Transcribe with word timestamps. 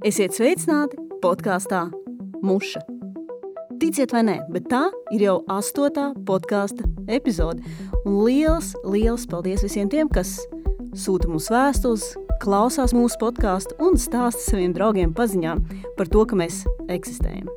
Esiet 0.00 0.32
sveicināti 0.32 0.96
podkāstā 1.20 1.82
Muša. 2.40 2.80
Ticiet 3.82 4.14
vai 4.14 4.22
nē, 4.24 4.36
bet 4.48 4.70
tā 4.72 4.86
ir 5.12 5.26
jau 5.26 5.34
astotā 5.52 6.06
podkāstu 6.24 6.86
epizode. 7.12 7.60
Un 8.08 8.22
liels, 8.24 8.70
liels 8.88 9.26
paldies 9.28 9.60
visiem 9.60 9.90
tiem, 9.92 10.08
kas 10.08 10.38
sūta 10.96 11.28
mums 11.28 11.50
vēstules, 11.52 12.06
klausās 12.40 12.94
mūsu 12.96 13.20
podkāstu 13.20 13.76
un 13.84 14.00
stāsta 14.00 14.40
saviem 14.46 14.72
draugiem 14.72 15.12
paziņām 15.12 15.60
par 15.98 16.08
to, 16.08 16.24
ka 16.24 16.38
mēs 16.40 16.62
eksistējam. 16.88 17.52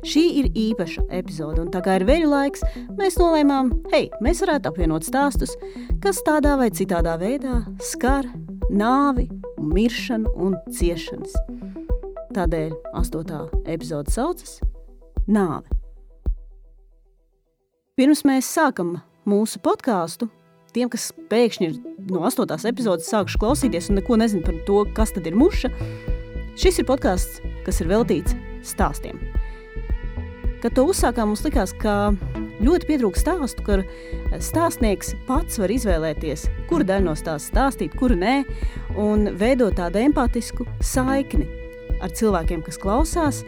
Šī 0.00 0.24
ir 0.40 0.48
īpaša 0.56 1.10
epizode, 1.12 1.60
un 1.60 1.68
tā 1.68 1.84
kā 1.84 1.98
ir 2.00 2.06
veļu 2.08 2.32
laiks, 2.32 2.64
mēs 2.96 3.20
nolēmām, 3.20 3.68
hei, 3.92 4.08
mēs 4.24 4.40
varētu 4.46 4.72
apvienot 4.72 5.04
stāstus, 5.04 5.52
kas 6.00 6.24
tādā 6.24 6.56
vai 6.56 6.70
citādā 6.72 7.18
veidā 7.20 7.60
skar 7.84 8.32
nāvi, 8.72 9.28
miršanu 9.60 10.32
un 10.40 10.56
ciešanas. 10.72 11.34
Tādēļ 12.34 12.74
astotā 12.98 13.44
epizode 13.66 14.12
saucas 14.14 14.58
Nāve. 15.30 15.68
Pirms 17.98 18.22
mēs 18.24 18.48
sākam 18.48 18.94
mūsu 19.28 19.60
podkāstu, 19.62 20.30
tiem, 20.74 20.88
kas 20.90 21.10
pēkšņi 21.30 21.66
ir 21.68 21.76
no 22.10 22.22
astotās 22.28 22.64
epizodes 22.68 23.10
sākuši 23.10 23.40
klausīties 23.42 23.90
un 23.90 24.00
neko 24.00 24.16
nezina 24.20 24.46
par 24.46 24.56
to, 24.66 24.84
kas 24.96 25.12
tad 25.16 25.28
ir 25.28 25.36
muša, 25.38 25.68
šis 26.60 26.80
ir 26.80 26.88
podkāsts, 26.88 27.42
kas 27.66 27.82
ir 27.82 27.90
veltīts 27.90 28.36
stāstiem. 28.66 29.20
Kad 30.60 30.74
to 30.76 30.86
uzsākām, 30.88 31.32
mums 31.32 31.44
likās, 31.46 31.72
ka 31.80 32.12
ļoti 32.60 32.88
pietrūkst 32.88 33.24
stāstu, 33.24 33.64
kur 33.66 33.82
stāstnieks 34.42 35.14
pats 35.28 35.60
var 35.60 35.72
izvēlēties, 35.72 36.46
kuru 36.70 36.86
daļu 36.88 37.08
no 37.08 37.16
stāsta 37.18 37.54
stāstīt, 37.54 37.96
kuru 37.98 38.18
nē, 38.20 38.36
un 39.00 39.32
veidot 39.40 39.76
tādu 39.78 40.02
empatisku 40.02 40.68
saikni 40.84 41.48
ar 42.00 42.12
cilvēkiem, 42.16 42.62
kas 42.64 42.80
klausās, 42.80 43.42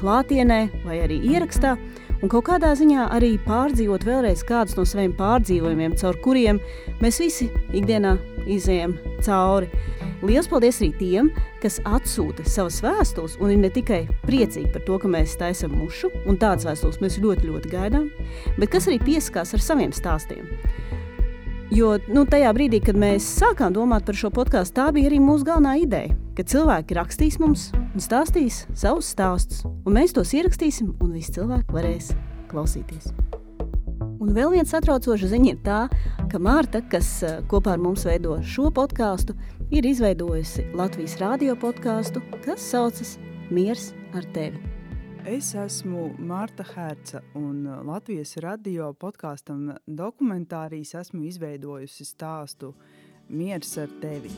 klātienē 0.00 0.60
vai 0.84 1.00
arī 1.04 1.20
ierakstā, 1.32 1.74
un 2.20 2.32
kaut 2.32 2.46
kādā 2.48 2.72
ziņā 2.78 3.08
arī 3.14 3.34
pārdzīvot 3.44 4.06
vēlreiz 4.08 4.44
kādus 4.48 4.78
no 4.78 4.86
saviem 4.88 5.14
pārdzīvojumiem, 5.18 5.96
caur 6.00 6.18
kuriem 6.24 6.60
mēs 7.02 7.20
visi 7.22 7.50
ikdienā 7.72 8.16
izējam 8.46 8.96
cauri. 9.24 9.70
Lielas 10.24 10.46
paldies 10.48 10.78
arī 10.80 10.88
tiem, 10.96 11.26
kas 11.60 11.82
atsūta 11.84 12.46
savas 12.48 12.78
vēstules 12.80 13.34
un 13.44 13.50
ir 13.52 13.58
ne 13.60 13.68
tikai 13.72 14.06
priecīgi 14.24 14.70
par 14.72 14.84
to, 14.86 14.96
ka 15.02 15.10
mēs 15.12 15.34
taisam 15.36 15.74
mušu, 15.76 16.08
un 16.24 16.38
tādas 16.40 16.64
vēstules 16.64 17.02
mēs 17.02 17.18
ļoti, 17.20 17.50
ļoti 17.50 17.72
gaidām, 17.74 18.06
bet 18.56 18.72
kas 18.72 18.88
arī 18.88 18.96
piesakās 19.04 19.52
ar 19.52 19.64
saviem 19.64 19.92
stāstiem. 19.92 20.48
Jo 21.74 21.98
nu, 22.08 22.24
tajā 22.24 22.54
brīdī, 22.56 22.80
kad 22.86 22.96
mēs 22.96 23.26
sākām 23.36 23.76
domāt 23.76 24.08
par 24.08 24.16
šo 24.16 24.32
podkāstu, 24.32 24.78
tā 24.78 24.88
bija 24.96 25.10
arī 25.10 25.20
mūsu 25.20 25.44
galvenā 25.48 25.76
ideja. 25.82 26.16
Ka 26.38 26.46
cilvēki 26.54 26.96
rakstīs 26.96 27.36
mums 27.42 27.68
un 27.76 28.00
stāstīs 28.00 28.64
savus 28.72 29.12
stāstus, 29.12 29.64
un 29.66 30.00
mēs 30.00 30.16
tos 30.16 30.32
ierakstīsim, 30.32 30.96
un 31.04 31.12
visi 31.12 31.36
cilvēki 31.36 31.76
varēs 31.76 32.14
klausīties. 32.48 33.12
Un 34.24 34.32
vēl 34.32 34.54
viena 34.54 34.64
satraucoša 34.64 35.28
ziņa 35.34 35.50
ir 35.50 35.58
tā, 35.66 35.80
ka 36.32 36.38
Mārta, 36.40 36.80
kas 36.88 37.08
eh, 37.26 37.40
kopā 37.50 37.74
ar 37.74 37.82
mums 37.82 38.06
veido 38.08 38.38
šo 38.40 38.70
podkāstu, 38.72 39.34
ir 39.74 39.86
izveidojusi 39.86 40.62
Latvijas 40.74 41.16
radio 41.18 41.56
podkāstu, 41.58 42.20
kas 42.44 42.62
saucas 42.70 43.16
Miers 43.50 43.88
ar 44.14 44.22
tevi. 44.34 44.60
Es 45.26 45.48
esmu 45.58 46.12
Marta 46.18 46.62
Herca, 46.68 47.24
un 47.34 47.64
Latvijas 47.82 48.36
radio 48.44 48.92
podkāstam 48.94 49.72
dokumentārijas 49.86 50.94
esmu 51.00 51.24
izveidojusi 51.26 52.06
stāstu 52.06 52.70
Miers 53.28 53.74
ar 53.82 53.90
tevi. 53.98 54.30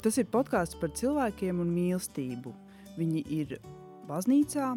Tas 0.00 0.16
ir 0.16 0.30
podkāsts 0.32 0.80
par 0.80 0.94
cilvēkiem 0.96 1.60
un 1.60 1.74
mīlestību. 1.76 2.54
Viņi 2.96 3.24
ir 3.36 3.58
baznīcā, 4.08 4.72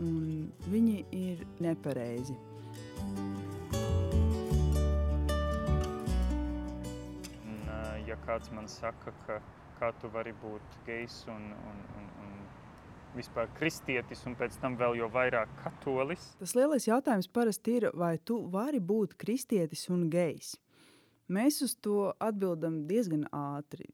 un 0.00 0.48
viņi 0.72 1.04
ir 1.20 1.44
nepareizi. 1.60 2.38
Kāds 8.26 8.52
man 8.54 8.68
saka, 8.70 9.14
ka 9.26 9.40
kā 9.82 9.90
tu 9.98 10.10
vari 10.14 10.32
būt 10.38 10.76
gejs 10.86 11.24
un, 11.32 11.48
un, 11.52 11.78
un, 11.98 12.10
un 12.22 12.34
vispār 13.16 13.48
kristietis, 13.58 14.22
un 14.28 14.36
pēc 14.38 14.56
tam 14.62 14.76
vēl 14.80 15.00
jau 15.00 15.08
vairāk 15.12 15.50
katolis. 15.62 16.32
Tas 16.40 16.54
lielais 16.56 16.86
jautājums 16.86 17.28
parasti 17.32 17.78
ir, 17.80 17.88
vai 17.98 18.14
tu 18.18 18.38
vari 18.52 18.80
būt 18.80 19.16
kristietis 19.20 19.88
un 19.92 20.06
gejs? 20.12 20.54
Mēs 21.32 21.62
uz 21.64 21.74
to 21.80 22.12
atbildam 22.20 22.82
diezgan 22.88 23.26
ātri. 23.32 23.88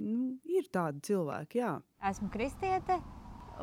Nu, 0.00 0.38
ir 0.48 0.68
tādi 0.72 1.02
cilvēki, 1.10 1.60
jā. 1.60 1.74
Esmu 2.08 2.30
kristiete, 2.32 2.96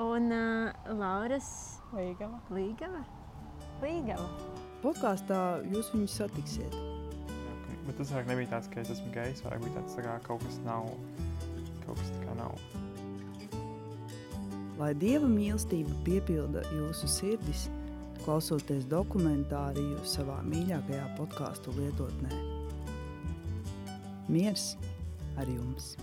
un 0.03 0.29
uh, 0.33 0.91
Lauras 0.99 1.49
Līgava. 1.95 2.43
Līgava. 2.53 3.01
Līgava. 3.81 4.29
Podkāstā 4.83 5.41
jūs 5.71 5.89
viņus 5.95 6.19
satiksiet. 6.21 6.96
Bet 7.87 7.97
tas 7.99 8.11
vairāk 8.11 8.29
nebija 8.29 8.51
tāds, 8.51 8.69
ka 8.71 8.81
es 8.83 8.91
esmu 8.93 9.13
gejs, 9.15 9.41
vai 9.45 9.57
bija 9.63 9.77
tāds, 9.79 9.95
tā 9.95 10.03
kā 10.05 10.17
kaut 10.27 10.43
kas 10.43 10.59
nav, 10.65 10.89
kaut 11.85 11.95
kas 11.95 12.11
tā 12.13 12.25
kā 12.25 12.35
nav. 12.37 12.57
Lai 14.77 14.91
dieva 14.99 15.29
mīlestība 15.31 15.95
piepilda 16.05 16.65
jūsu 16.75 17.09
sirdis, 17.09 17.69
klausoties 18.25 18.85
dokumentāriju 18.91 20.03
savā 20.05 20.41
mīļākajā 20.45 21.07
podkāstu 21.17 21.73
lietotnē. 21.79 22.43
Miers 24.27 24.75
ar 25.39 25.47
jums! 25.47 25.95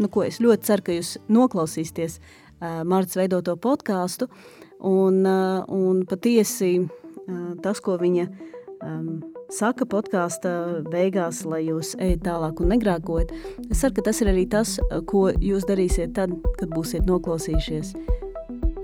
nu, 0.00 0.08
ko 0.08 0.24
es 0.24 0.40
ļoti 0.42 0.68
ceru, 0.68 0.86
ka 0.86 0.96
jūs 0.96 1.14
noklausīsieties 1.32 2.18
uh, 2.20 2.80
Martas 2.88 3.18
veidoto 3.20 3.56
podkāstu. 3.60 4.30
Un, 4.80 5.20
uh, 5.28 5.60
un 5.68 6.04
patiesi 6.08 6.78
uh, 6.80 7.52
tas, 7.62 7.82
ko 7.84 7.98
viņa 8.00 8.26
um, 8.84 9.20
saka 9.52 9.86
podkāsta 9.88 10.82
beigās, 10.90 11.44
lai 11.48 11.64
jūs 11.66 11.94
ejat 11.98 12.24
tālāk 12.26 12.62
un 12.62 12.72
negrākojat, 12.74 13.34
es 13.68 13.82
ceru, 13.82 13.96
ka 13.98 14.06
tas 14.10 14.20
ir 14.22 14.32
arī 14.32 14.46
tas, 14.50 14.78
ko 15.10 15.28
jūs 15.32 15.66
darīsiet 15.68 16.14
tad, 16.18 16.34
kad 16.58 16.72
būsiet 16.74 17.08
noklausījušies 17.10 17.94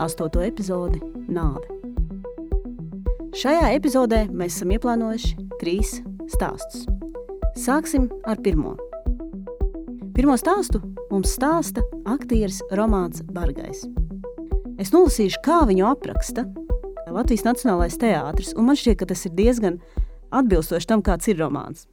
astoto 0.02 0.42
epizodi 0.44 1.00
Nāve. 1.32 1.64
Šajā 3.36 3.72
epizodē 3.76 4.26
mēs 4.32 4.56
esam 4.56 4.72
ieplānojuši 4.76 5.34
trīs 5.60 5.98
stāstus. 6.32 6.86
Sāksim 7.56 8.06
ar 8.28 8.40
pirmo. 8.44 8.76
Pirmo 10.16 10.36
stāstu 10.40 10.80
mums 11.10 11.34
stāsta 11.36 11.84
aktieris 12.08 12.62
Romanis 12.72 13.24
Bargais. 13.28 13.84
Es 14.80 14.92
nolasīšu, 14.92 15.42
kā 15.44 15.62
viņu 15.68 15.84
apraksta 15.88 16.46
Latvijas 17.16 17.46
Nacionālais 17.46 17.96
teātris, 17.96 18.52
un 18.60 18.66
man 18.68 18.76
šķiet, 18.76 18.98
ka 19.00 19.06
tas 19.08 19.22
ir 19.24 19.32
diezgan 19.38 19.78
atbilstoši 20.36 20.90
tam, 20.90 21.04
kāds 21.04 21.30
ir 21.32 21.38
romāns. 21.40 21.86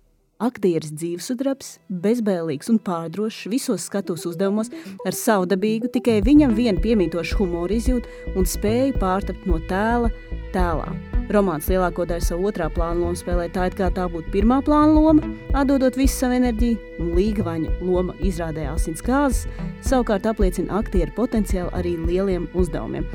Aktieris 0.43 0.91
dzīvesudrabs, 0.97 1.77
bezbēlīgs 2.03 2.67
un 2.73 2.81
pārdrošs 2.83 3.45
visos 3.53 3.85
skatus 3.87 4.25
uzdevumos, 4.27 4.73
ar 5.07 5.15
savdabīgu, 5.15 5.93
tikai 5.93 6.17
viņam 6.25 6.57
vien 6.57 6.81
piemītošu 6.83 7.39
humoru 7.39 7.77
izjūtu 7.77 8.35
un 8.35 8.49
spēju 8.49 8.97
pārtapt 8.99 9.45
no 9.47 9.61
tēla 9.69 10.11
tēlā. 10.51 10.89
Romāns 11.31 11.69
lielāko 11.71 12.03
daļu 12.09 12.25
savu 12.25 12.49
otrā 12.49 12.67
plāna 12.73 13.05
lomu 13.05 13.15
spēlē 13.15 13.47
tā, 13.55 13.69
it 13.69 13.77
kā 13.79 13.87
tā 13.95 14.09
būtu 14.11 14.33
pirmā 14.33 14.59
plāna 14.65 14.97
loma, 14.97 15.29
atdodot 15.55 15.95
visu 15.95 16.25
savu 16.25 16.35
enerģiju, 16.41 16.81
un 16.99 17.13
līgavaņa 17.15 17.77
loma 17.79 18.17
izrādē 18.19 18.67
asins 18.73 19.05
kāzas, 19.05 19.45
savukārt 19.87 20.27
apliecina 20.27 20.81
aktieru 20.81 21.15
potenciālu 21.15 21.71
arī 21.79 21.95
lieliem 22.01 22.49
uzdevumiem. 22.51 23.07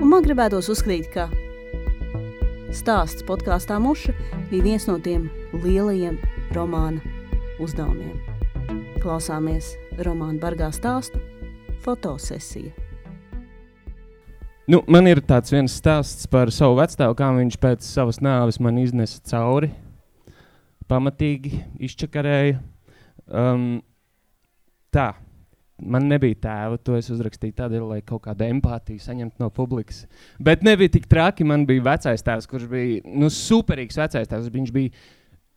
Un 0.00 0.10
man 0.10 0.24
gribētos 0.24 0.66
uzskatīt, 0.72 1.06
ka 1.14 1.28
stāsts 2.74 3.22
podkāstā 3.26 3.78
Muša 3.82 4.14
bija 4.50 4.64
viens 4.64 4.86
no 4.88 4.96
tiem 4.98 5.28
lielajiem 5.52 6.18
romāna 6.56 6.98
uzdevumiem. 7.62 8.18
Klausāmies 9.02 9.74
romāna 10.02 10.40
bargā 10.42 10.72
stāstu 10.74 11.20
fotosesija. 11.84 12.72
Nu, 14.66 14.80
man 14.88 15.06
ir 15.06 15.20
tāds 15.20 15.52
viens 15.52 15.74
stāsts 15.76 16.26
par 16.32 16.50
savu 16.54 16.78
vecstāvu, 16.80 17.14
kā 17.18 17.28
viņš 17.36 17.58
pēc 17.60 17.84
savas 17.84 18.22
nāves 18.24 18.58
man 18.64 18.80
iznesa 18.80 19.20
cauri. 19.28 19.68
Pamatīgi 20.88 21.60
izčakarēja. 21.84 22.58
Um, 23.28 23.82
tā, 24.92 25.12
man 25.82 26.06
nebija 26.08 26.38
tēva, 26.46 26.78
to 26.82 26.96
es 26.98 27.10
uzrakstīju 27.12 27.56
tādēļ, 27.58 27.86
lai 27.90 28.00
kaut 28.06 28.24
kādu 28.28 28.46
empātiju 28.46 29.02
saņemtu 29.02 29.42
no 29.42 29.50
publikas. 29.54 30.04
Bet 30.42 30.62
nebija 30.66 30.92
tik 30.96 31.08
traki, 31.10 31.46
man 31.48 31.66
bija 31.68 31.84
vecais 31.90 32.22
tēvs, 32.24 32.48
kurš 32.50 32.68
bija 32.70 33.02
nu, 33.08 33.30
superīgs 33.32 33.98
vecais 33.98 34.30
tēvs. 34.30 34.52
Viņš 34.54 34.72
bija 34.74 34.94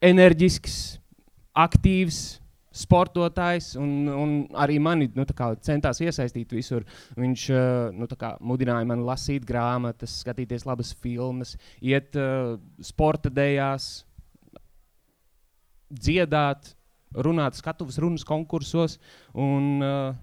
enerģisks, 0.07 0.77
aktīvs, 1.57 2.21
sportotājs, 2.77 3.71
un, 3.79 4.09
un 4.11 4.33
arī 4.61 4.77
mani 4.83 5.07
nu, 5.17 5.25
centās 5.65 6.01
iesaistīt 6.03 6.53
visur. 6.53 6.85
Viņš 7.17 7.45
nu, 7.97 8.09
mudināja 8.51 8.89
mani 8.89 9.05
lasīt 9.07 9.45
grāmatas, 9.47 10.19
skatīties 10.23 10.67
labas 10.67 10.93
filmas, 11.01 11.55
iet 11.81 12.17
uh, 12.19 12.57
sporta 12.85 13.33
dejās, 13.33 14.05
dziedāt, 15.89 16.76
runāt 17.15 17.57
skatuves 17.57 17.99
runas 18.01 18.25
konkursos. 18.27 18.97
Un, 19.33 19.83
uh, 19.83 20.15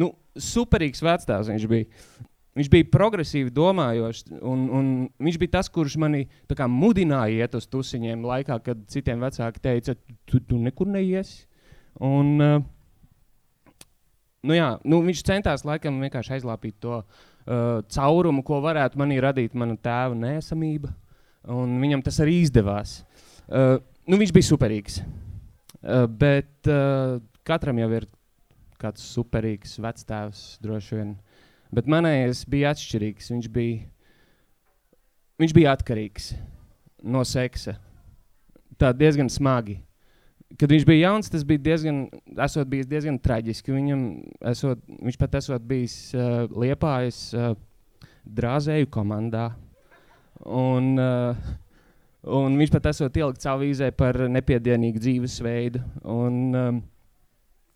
nu, 0.00 0.12
superīgs 0.36 1.04
vecāks 1.04 1.52
viņš 1.52 1.68
bija. 1.70 1.90
Viņš 2.56 2.70
bija 2.72 2.86
progresīvi 2.88 3.50
domājošs, 3.52 4.30
un, 4.48 4.62
un 4.72 4.86
viņš 5.20 5.36
bija 5.42 5.58
tas, 5.58 5.68
kurš 5.68 5.98
mani 6.00 6.22
kā, 6.48 6.64
mudināja 6.72 7.44
iet 7.44 7.56
uz 7.58 7.66
tusiņiem 7.68 8.22
laikā, 8.24 8.56
kad 8.64 8.80
citiem 8.88 9.20
vecāki 9.20 9.60
teica, 9.60 9.92
tu, 10.24 10.40
tu 10.40 10.56
nekur 10.56 10.88
neiesi. 10.88 11.44
Un, 12.00 12.30
uh, 12.40 13.76
nu 14.48 14.56
jā, 14.56 14.70
nu, 14.88 15.02
viņš 15.04 15.20
centās 15.28 15.66
laikam 15.68 16.00
vienkārši 16.00 16.38
aizlāpīt 16.38 16.78
to 16.80 17.02
uh, 17.02 17.84
caurumu, 17.92 18.40
ko 18.46 18.62
varētu 18.64 19.04
manī 19.04 19.20
radīt 19.20 19.52
mana 19.52 19.76
tēva 19.76 20.16
nesamība. 20.16 20.94
Un 21.52 21.76
viņam 21.82 22.08
tas 22.08 22.24
arī 22.24 22.40
izdevās. 22.40 23.02
Uh, 23.46 23.76
nu, 24.08 24.16
viņš 24.16 24.32
bija 24.32 24.48
superīgs. 24.48 25.02
Uh, 25.86 26.06
bet 26.10 26.66
uh, 26.66 27.20
katram 27.46 27.78
jau 27.78 27.86
ir 27.94 28.08
kāds 28.82 29.04
superīgs 29.14 29.76
vectēvs 29.78 30.40
droši 30.64 30.98
vien. 30.98 31.12
Bet 31.74 31.86
manējais 31.90 32.44
bija 32.50 32.72
atšķirīgs. 32.74 33.30
Viņš 33.30 33.48
bija, 33.54 33.84
viņš 35.38 35.54
bija 35.54 35.74
atkarīgs 35.76 36.32
no 37.06 37.22
seksa. 37.22 37.76
Tā 38.80 38.90
diezgan 38.96 39.30
smagi. 39.32 39.78
Kad 40.58 40.70
viņš 40.70 40.86
bija 40.86 41.08
jauns, 41.08 41.30
tas 41.30 41.42
bija 41.46 41.62
diezgan, 41.62 42.04
esot 42.44 42.68
bijis 42.70 42.90
diezgan 42.90 43.18
traģiski. 43.22 43.74
Viņam, 43.74 44.02
esot, 44.50 44.82
viņš 45.06 45.20
pat 45.22 45.38
esot 45.40 45.64
bijis 45.66 45.96
uh, 46.14 46.44
liepājis 46.50 47.20
uh, 47.34 47.54
drāzēju 48.26 48.90
komandā. 48.94 49.48
Un, 50.46 50.92
uh, 50.98 51.46
un 52.26 52.58
viņš 52.58 52.74
pat 52.74 52.90
esot 52.92 53.16
ielikts 53.16 53.48
avīzē 53.50 53.92
par 53.96 54.18
nepiedienīgu 54.32 55.02
dzīvesveidu. 55.02 55.82
Un, 56.02 56.44
um, 56.54 56.84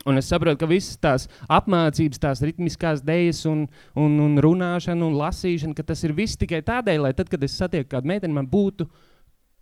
Un 0.08 0.17
es 0.17 0.31
saprotu, 0.32 0.56
ka 0.62 0.64
visas 0.64 0.97
tās 0.97 1.26
apmācības, 1.52 2.20
tās 2.23 2.41
ritmiskās 2.41 3.02
dēļas, 3.05 3.43
un, 3.50 3.67
un, 4.00 4.14
un 4.25 4.38
runāšana 4.41 5.05
un 5.05 5.19
lasīšana, 5.19 5.76
ka 5.76 5.85
tas 5.91 6.00
ir 6.08 6.14
viss 6.17 6.41
tikai 6.41 6.62
tādēļ, 6.64 7.02
lai 7.05 7.11
tad, 7.17 7.29
kad 7.29 7.43
es 7.44 7.58
satieku 7.61 7.91
kādu 7.93 8.08
meiteni, 8.08 8.32
man 8.32 8.49
būtu 8.49 8.87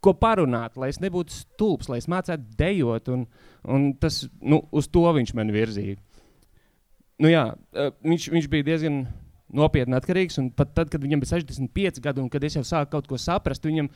ko 0.05 0.14
parunāt, 0.14 0.76
lai 0.79 0.93
es 0.93 1.00
nebūtu 1.02 1.34
stulbs, 1.34 1.88
lai 1.91 1.99
es 1.99 2.06
mācītu 2.11 2.55
dejot. 2.58 3.11
Un, 3.14 3.25
un 3.67 3.88
tas, 3.99 4.20
nu, 4.38 4.61
uz 4.70 4.87
to 4.94 5.02
viņš 5.17 5.34
man 5.34 5.50
virzīja. 5.55 5.99
Nu, 7.19 7.32
jā, 7.32 7.49
viņš, 8.06 8.29
viņš 8.31 8.46
bija 8.52 8.69
diezgan 8.70 9.02
nopietni 9.58 9.96
atkarīgs, 9.99 10.38
un 10.38 10.52
pat 10.55 10.70
tad, 10.76 10.93
kad 10.93 11.02
viņam 11.02 11.25
bija 11.25 11.34
65 11.41 11.99
gadi, 12.05 12.23
un 12.23 12.31
kad 12.31 12.44
es 12.46 12.55
jau 12.61 12.62
sāku 12.69 12.93
kaut 12.94 13.08
ko 13.11 13.19
saprast, 13.19 13.67
viņam 13.67 13.91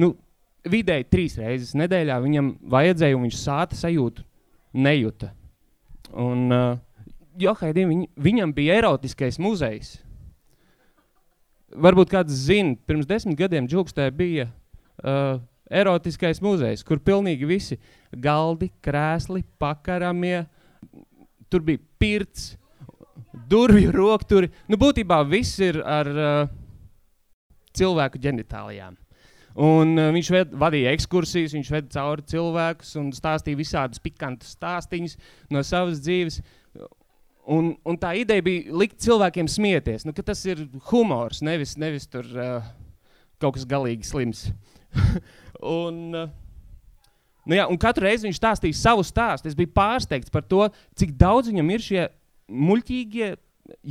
nu, 0.00 0.14
vidēji 0.68 1.08
trīs 1.10 1.36
reizes 1.40 1.74
nedēļā 1.78 2.18
viņam 2.24 2.50
vajadzēja, 2.72 3.16
un 3.16 3.26
viņš 3.26 3.38
sāta 3.40 3.78
sajūtu 3.78 4.24
nejuta. 4.74 5.30
Un 6.14 6.48
uh, 6.54 6.78
Johaidim, 7.40 7.90
viņ, 7.90 8.02
viņam 8.26 8.54
bija 8.54 8.78
erotiskais 8.80 9.40
muzejs. 9.42 9.96
Varbūt 11.74 12.12
kāds 12.12 12.44
zina, 12.46 12.76
pirms 12.86 13.08
desmit 13.10 13.38
gadiem 13.38 13.66
Džukstē 13.70 14.06
bija 14.14 14.46
uh, 14.46 15.40
erotiskais 15.70 16.38
muzejs, 16.44 16.84
kur 16.86 17.02
pilnīgi 17.02 17.48
visi 17.48 17.78
galdi, 18.12 18.70
krēsli, 18.84 19.42
pakaramie, 19.58 20.44
tur 21.50 21.64
bija 21.66 21.82
pirts, 21.98 22.52
durvju 23.50 23.90
rokturi. 23.94 24.52
Nu, 24.70 24.78
būtībā 24.78 25.24
viss 25.26 25.58
ir 25.62 25.80
ar 25.82 26.10
uh, 26.14 26.52
cilvēku 27.74 28.22
ģenitālijām. 28.22 28.94
Un, 29.54 29.94
uh, 29.94 30.10
viņš 30.14 30.28
ved, 30.34 30.54
vadīja 30.58 30.92
ekskursijas, 30.96 31.54
viņš 31.54 31.70
veda 31.70 31.92
cauri 31.94 32.24
cilvēkus 32.26 32.96
un 32.98 33.12
stāstīja 33.14 33.60
visādus 33.60 34.02
pikantus 34.02 34.56
stāstīņus 34.56 35.14
no 35.54 35.62
savas 35.62 36.00
dzīves. 36.02 36.40
Un, 37.54 37.74
un 37.86 37.98
tā 38.00 38.14
ideja 38.18 38.42
bija 38.42 38.74
likt 38.74 39.02
cilvēkiem 39.04 39.46
smieties, 39.52 40.06
nu, 40.08 40.14
ka 40.16 40.24
tas 40.26 40.40
ir 40.48 40.64
humors, 40.88 41.42
nevis, 41.44 41.76
nevis 41.78 42.08
tur, 42.10 42.26
uh, 42.34 42.66
kaut 43.38 43.54
kas 43.58 43.68
galīgi 43.68 44.08
slims. 44.08 44.48
un, 45.76 46.00
uh, 46.18 46.32
nu 47.46 47.58
jā, 47.60 47.68
un 47.70 47.78
katru 47.78 48.08
reizi 48.08 48.26
viņš 48.26 48.40
stāstīja 48.40 48.80
savu 48.80 49.06
stāstu. 49.06 49.52
Es 49.52 49.58
biju 49.58 49.70
pārsteigts 49.76 50.34
par 50.34 50.42
to, 50.48 50.66
cik 50.98 51.14
daudz 51.20 51.52
viņam 51.52 51.70
ir 51.76 51.84
šie 51.84 52.08
muļķīgie, 52.50 53.34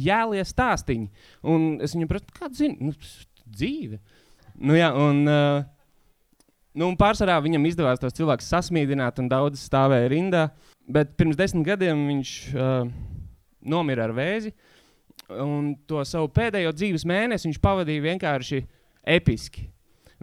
jēlie 0.10 0.44
stāstīņi. 0.50 1.30
Un 1.54 1.78
es 1.84 1.96
viņam 1.96 2.12
pratu, 2.12 2.36
kāda 2.36 2.58
zina, 2.58 2.90
nu, 2.90 2.94
dzīve. 3.48 4.02
Nu, 4.60 4.76
jā, 4.78 4.90
un, 4.94 5.24
uh, 5.26 5.64
nu, 6.78 6.90
un 6.92 6.98
pārsvarā 7.00 7.40
viņam 7.44 7.66
izdevās 7.70 8.02
tos 8.02 8.16
cilvēkus 8.18 8.52
sasmīdināt, 8.54 9.22
un 9.22 9.30
daudz 9.32 9.64
stāvēja 9.66 10.12
rindā. 10.14 10.44
Bet 10.90 11.16
pirms 11.18 11.40
desmit 11.40 11.66
gadiem 11.68 12.06
viņš 12.10 12.32
uh, 12.54 12.88
nomira 13.66 14.08
ar 14.08 14.16
vēzi. 14.16 14.54
Un 15.34 15.74
to 15.88 16.04
savu 16.06 16.28
pēdējo 16.36 16.74
dzīves 16.76 17.06
mēnesi 17.08 17.48
viņš 17.48 17.62
pavadīja 17.64 18.04
vienkārši 18.10 18.66
episki. 19.16 19.70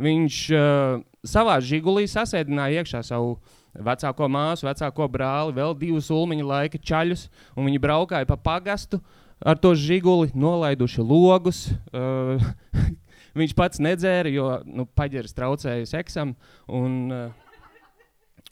Viņš 0.00 0.37
uh, 0.56 1.00
savā 1.26 1.56
žigulī 1.65 2.06
sasēdināja 2.09 2.81
iekšā 2.81 3.03
savu 3.05 3.38
vecāko 3.75 4.29
māsu, 4.31 4.67
vecāko 4.67 5.06
brāli, 5.11 5.55
vēl 5.56 5.75
divus 5.79 6.11
ulmiņa 6.12 6.47
laika 6.47 6.81
čaļus, 6.81 7.26
un 7.56 7.69
viņi 7.69 7.83
braukāja 7.83 8.29
pa 8.29 8.38
pagastu 8.41 9.00
ar 9.41 9.56
to 9.61 9.73
žiguli, 9.75 10.31
nolaiduši 10.37 11.05
logus. 11.05 11.69
Uh, 11.93 12.41
Viņš 13.38 13.55
pats 13.59 13.82
nedzēra, 13.82 14.32
jo 14.32 14.49
nu, 14.67 14.87
paģeris 14.99 15.37
traucēja 15.37 15.87
seksam. 15.91 16.35
Un, 16.67 16.99
uh, 17.15 17.62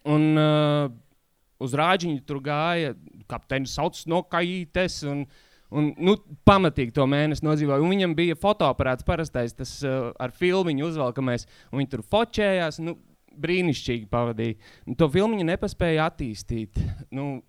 un 0.08 0.28
uh, 0.38 0.86
uz 1.64 1.74
rāģiņu 1.78 2.22
tur 2.28 2.42
gāja 2.44 2.94
kapteinis 3.30 3.74
sauc 3.78 4.00
no 4.10 4.24
kaites. 4.28 5.02
Un, 5.08 5.26
Un, 5.68 5.90
nu, 6.00 6.14
pamatīgi 6.48 6.94
to 6.96 7.04
mēnesi 7.04 7.44
nodzīvoja. 7.44 7.82
Un 7.84 7.90
viņam 7.92 8.14
bija 8.16 8.38
fotoaparāts, 8.40 9.04
parastais, 9.04 9.52
tas 9.52 9.74
uh, 9.84 10.14
ar 10.16 10.32
filmu 10.32 10.72
uzvelkamais. 10.86 11.44
Viņi 11.74 11.90
tur 11.92 12.00
focējās. 12.08 12.78
Nu, 12.80 12.94
brīnišķīgi 13.38 14.08
pavadīja. 14.10 14.56
Nu, 14.88 14.96
to 14.98 15.08
filmu 15.12 15.38
nepaspēja 15.44 16.08
attīstīt. 16.08 16.80
Nu, 17.14 17.42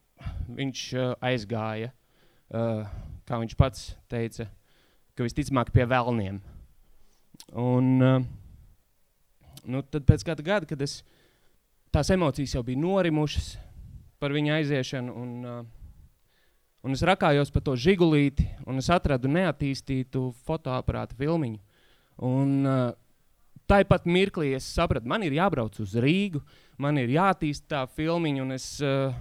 viņš 0.52 0.86
uh, 0.98 1.12
aizgāja, 1.26 1.94
uh, 2.52 2.84
kā 3.28 3.40
viņš 3.42 3.56
pats 3.60 3.92
teica, 4.12 4.50
ka 5.16 5.28
visticamāk 5.28 5.72
pie 5.76 5.88
vēlniem. 5.90 6.42
Un, 7.58 7.90
uh, 8.04 8.22
nu, 9.66 9.82
tad 9.90 10.06
pēc 10.06 10.26
kāda 10.28 10.46
gada, 10.46 10.70
kad 10.70 10.82
es, 10.86 11.00
tās 11.94 12.12
emocijas 12.14 12.54
jau 12.56 12.64
bija 12.66 12.82
norimušas 12.82 13.56
par 14.22 14.36
viņa 14.36 14.60
aiziešanu, 14.60 15.16
un, 15.16 15.36
uh, 15.48 15.60
un 16.86 16.98
es 16.98 17.04
rakājos 17.08 17.50
pa 17.56 17.64
to 17.66 17.76
žigulīti, 17.80 18.46
un 18.70 18.82
es 18.82 18.90
atradu 18.94 19.32
neattīstītu 19.32 20.30
fotoaparātu 20.46 21.18
filmiņu. 21.20 21.62
Un, 22.30 22.58
uh, 22.68 22.90
Tāpat 23.70 24.08
mirklī 24.10 24.56
es 24.58 24.66
sapratu, 24.66 25.06
man 25.06 25.22
ir 25.22 25.36
jābrauc 25.38 25.76
uz 25.84 25.92
Rīgu, 26.02 26.40
man 26.82 26.98
ir 26.98 27.12
jātīst 27.14 27.68
tā 27.70 27.84
filmiņa, 27.94 28.42
un 28.42 28.56
es 28.56 28.66
uh, 28.82 29.14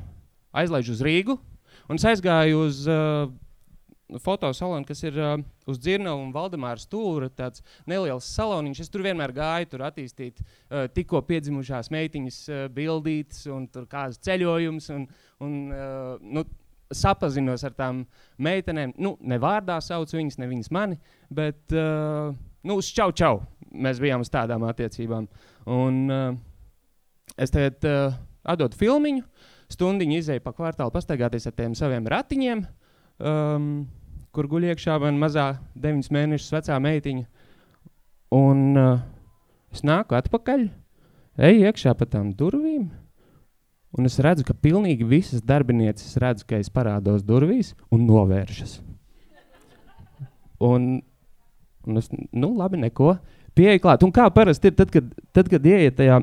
aizlaižu 0.56 0.94
uz 0.94 1.02
Rīgu. 1.04 1.36
Un 1.92 2.00
es 2.00 2.06
aizgāju 2.08 2.62
uz 2.64 2.78
uh, 2.88 3.28
fotosalonu, 4.24 4.86
kas 4.88 5.02
ir 5.04 5.18
uh, 5.20 5.34
uz 5.68 5.80
Dzirnavu 5.82 6.22
un 6.24 6.30
Valdemāra 6.32 6.80
stūra, 6.80 7.28
tāds 7.28 7.60
neliels 7.88 8.28
saloniņš. 8.36 8.80
Es 8.84 8.92
tur 8.92 9.04
vienmēr 9.04 9.34
gāju, 9.36 9.68
tur 9.74 9.84
attīstīt 9.88 10.40
uh, 10.40 10.86
tikko 10.94 11.20
piedzimušās 11.28 11.92
meitiņas 11.92 12.38
uh, 12.48 12.62
bildītas 12.72 13.44
un 13.52 13.68
kādas 13.90 14.20
ceļojumus 14.24 14.88
un, 14.96 15.04
un 15.44 15.58
uh, 15.68 16.16
nu, 16.24 16.46
sapazinos 16.94 17.64
ar 17.68 17.76
tām 17.76 18.02
meitenēm. 18.40 18.94
Nu, 18.96 19.16
ne 19.20 19.38
vārdā 19.42 19.76
sauc 19.84 20.12
viņas, 20.14 20.38
ne 20.40 20.48
viņas 20.48 20.72
mani, 20.72 20.98
bet 21.28 21.76
uh, 21.76 22.32
nu, 22.64 22.78
uz 22.78 22.88
čau 22.94 23.10
čau 23.12 23.42
mēs 23.68 24.00
bijām 24.00 24.24
uz 24.24 24.32
tādām 24.32 24.64
attiecībām. 24.68 25.28
Un 25.68 26.00
uh, 26.08 26.32
es 27.36 27.52
tagad 27.52 27.84
uh, 27.84 28.16
atdodu 28.48 28.78
filmiņu, 28.80 29.26
stundiņu 29.68 30.18
izēju 30.22 30.44
pa 30.44 30.54
kvartālu 30.56 30.94
pastaigāties 30.94 31.48
ar 31.50 31.56
tiem 31.58 31.76
saviem 31.76 32.08
ratiņiem. 32.08 32.64
Um, 33.18 33.88
kur 34.38 34.46
guļ 34.46 34.68
iekšā 34.70 34.94
man 35.02 35.16
mazā 35.18 35.48
9 35.82 36.12
mēnešus 36.14 36.52
vecā 36.54 36.76
meitiņa. 36.78 37.24
Un 38.38 38.78
uh, 38.78 39.00
es 39.74 39.82
nāku 39.82 40.14
atpakaļ, 40.14 40.68
eju 41.48 41.64
iekšā 41.66 41.94
pa 41.98 42.06
tām 42.06 42.28
durvīm, 42.38 42.84
un 43.98 44.06
es 44.06 44.20
redzu, 44.22 44.46
ka 44.46 44.54
pilnīgi 44.54 45.08
visas 45.10 45.42
darbinieces 45.42 46.14
redz, 46.22 46.46
ka 46.46 46.60
es 46.62 46.70
parādos 46.70 47.24
durvīs 47.26 47.72
un 47.90 48.06
novēršas. 48.06 48.76
Un, 50.68 50.86
un 51.88 51.98
es, 51.98 52.06
nu 52.30 52.52
labi, 52.54 52.78
neko, 52.84 53.16
pieeja 53.58 53.82
klāt. 53.82 54.06
Un 54.06 54.14
kā 54.14 54.28
parasti 54.34 54.70
ir, 54.70 54.78
tad, 54.78 54.94
kad, 54.94 55.10
tad, 55.34 55.50
kad 55.50 55.66
ieiet 55.66 55.98
tajā 55.98 56.20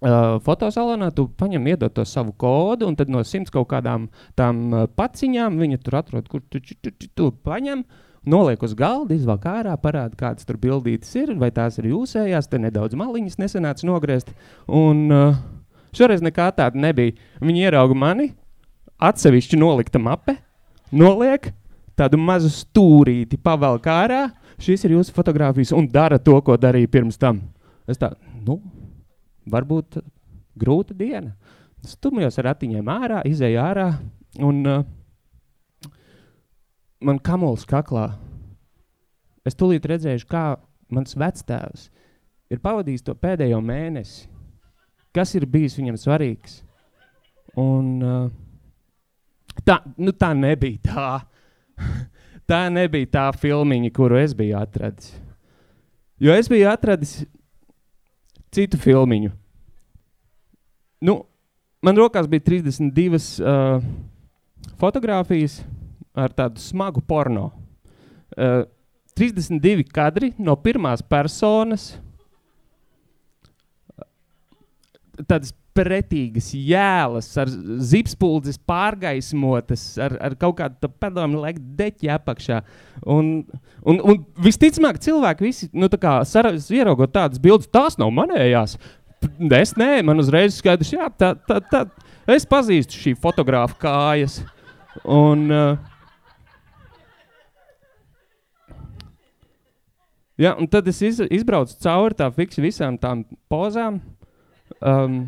Uh, 0.00 0.38
fotosalonā 0.40 1.10
tu 1.12 1.26
paņem, 1.36 1.66
iedod 1.74 1.92
to 1.92 2.06
savu 2.08 2.32
kodu, 2.40 2.86
un 2.88 2.94
tad 2.96 3.10
no 3.12 3.20
simts 3.26 3.52
kaut 3.52 3.68
kādām 3.68 4.06
tām 4.38 4.62
uh, 4.72 4.86
paciņām 4.96 5.58
viņa 5.60 5.80
tur 5.84 5.98
atrod, 6.00 6.30
kur 6.32 6.40
tu, 6.48 6.62
tu, 6.64 6.76
tu, 6.80 6.94
tu, 6.96 7.10
tu 7.12 7.28
paņem, 7.44 7.84
noliek 8.24 8.64
uz 8.64 8.72
galda, 8.76 9.12
izvelk 9.12 9.44
ārā, 9.50 9.76
parāda, 9.80 10.16
kādas 10.16 10.48
tur 10.48 10.56
bildītas 10.60 11.12
ir, 11.20 11.34
vai 11.36 11.52
tās 11.52 11.76
ir 11.82 11.90
jūsējās, 11.92 12.48
te 12.48 12.60
nedaudz 12.64 12.96
maliņas 12.96 13.36
nesenāts 13.44 13.84
nogriezt, 13.84 14.32
un 14.72 15.04
uh, 15.12 15.36
Šoreiz 15.96 16.22
nekā 16.22 16.50
tāda 16.54 16.78
nebija. 16.78 17.16
Viņi 17.42 17.64
ierauga 17.66 17.96
mani, 17.98 18.30
atsevišķi 19.02 19.58
nolikta 19.58 19.98
mape, 20.02 20.36
noliek 20.94 21.50
tādu 21.98 22.20
mazu 22.20 22.50
stūrīti, 22.54 23.40
pavelk 23.42 23.88
ārā. 23.90 24.28
Šīs 24.60 24.84
ir 24.86 24.94
jūsu 24.98 25.14
fotogrāfijas 25.16 25.72
un 25.76 25.88
dara 25.90 26.20
to, 26.22 26.36
ko 26.44 26.56
darīja 26.60 26.90
pirms 26.92 27.18
tam. 27.20 27.40
Es 27.90 27.98
tā, 27.98 28.12
nu, 28.46 28.60
varbūt 29.48 30.00
grūta 30.60 30.96
diena. 30.96 31.34
Stumjos 31.86 32.36
ar 32.40 32.50
ratiņiem 32.50 32.90
ārā, 32.92 33.22
izēju 33.28 33.60
ārā 33.62 33.86
un 34.44 34.60
uh, 34.68 34.82
man 37.00 37.20
kamols 37.24 37.64
kaklā. 37.68 38.10
Es 39.46 39.56
tūlīt 39.56 39.86
redzēju, 39.88 40.26
kā 40.28 40.44
mans 40.92 41.16
vectēvs 41.16 41.88
ir 42.50 42.60
pavadījis 42.60 43.06
to 43.06 43.14
pēdējo 43.16 43.62
mēnesi. 43.64 44.26
Kas 45.14 45.32
ir 45.34 45.46
bijis 45.50 45.78
viņam 45.78 45.96
svarīgs? 45.98 46.60
Un, 47.58 47.86
uh, 48.04 48.28
tā, 49.66 49.80
nu, 49.98 50.12
tā 50.14 50.30
nebija 50.36 50.84
tā. 50.84 51.08
tā 52.50 52.62
nebija 52.70 53.10
tā 53.10 53.26
filmiņa, 53.40 53.90
kuru 53.96 54.20
es 54.20 54.36
biju 54.36 54.58
atradis. 54.60 55.14
Jo 56.20 56.36
es 56.36 56.50
biju 56.52 56.68
atradis 56.70 57.22
citu 58.54 58.78
filmiņu. 58.80 59.32
Nu, 61.06 61.16
man 61.84 61.96
rokās 61.96 62.28
bija 62.28 62.44
32 62.50 63.20
uh, 63.40 63.84
fotogrāfijas 64.80 65.60
ar 66.16 66.34
tādu 66.36 66.60
smagu 66.62 67.02
porno. 67.06 67.50
Uh, 68.36 68.66
32 69.18 69.84
kadri 69.92 70.32
no 70.38 70.54
pirmās 70.56 71.02
personas. 71.02 71.92
Tādas 75.20 75.52
pretīgas 75.76 76.50
jēlas, 76.54 77.28
ar 77.40 77.50
zipspuldzes 77.90 78.58
pārgaismotas, 78.68 79.84
ar, 80.02 80.16
ar 80.28 80.36
kaut 80.40 80.58
kādu 80.60 80.90
padomu 81.00 81.42
laiku 81.44 81.62
deķi 81.78 82.10
apakšā. 82.16 82.60
Un, 83.06 83.32
un, 83.82 84.00
un 84.00 84.22
visticamāk, 84.44 85.00
cilvēki 85.02 85.46
visi, 85.46 85.70
nu, 85.72 85.90
tā 85.92 86.00
kā 86.00 86.16
ieraugot 86.76 87.14
tādas 87.14 87.42
bildes, 87.42 87.70
tās 87.72 87.98
nav 88.00 88.12
manējās. 88.16 88.78
Es 89.52 89.74
nē, 89.76 90.00
man 90.06 90.22
uzreiz 90.22 90.56
skaidrs, 90.56 90.94
jā, 90.94 91.10
tā, 91.12 91.34
tā, 91.48 91.60
tā. 91.70 91.84
Es 92.30 92.46
pazīstu 92.48 92.96
šī 92.96 93.14
fotografa 93.20 93.76
kājas. 93.80 94.40
Un, 95.04 95.48
uh, 95.52 95.90
Ja, 100.40 100.54
un 100.56 100.64
tad 100.72 100.86
es 100.88 101.02
iz, 101.04 101.18
izbraucu 101.28 101.74
cauri 101.84 102.16
tā 102.16 102.30
fiksi 102.32 102.62
visām 102.64 102.94
tām 102.96 103.26
pozām. 103.52 103.98
Um, 104.80 105.26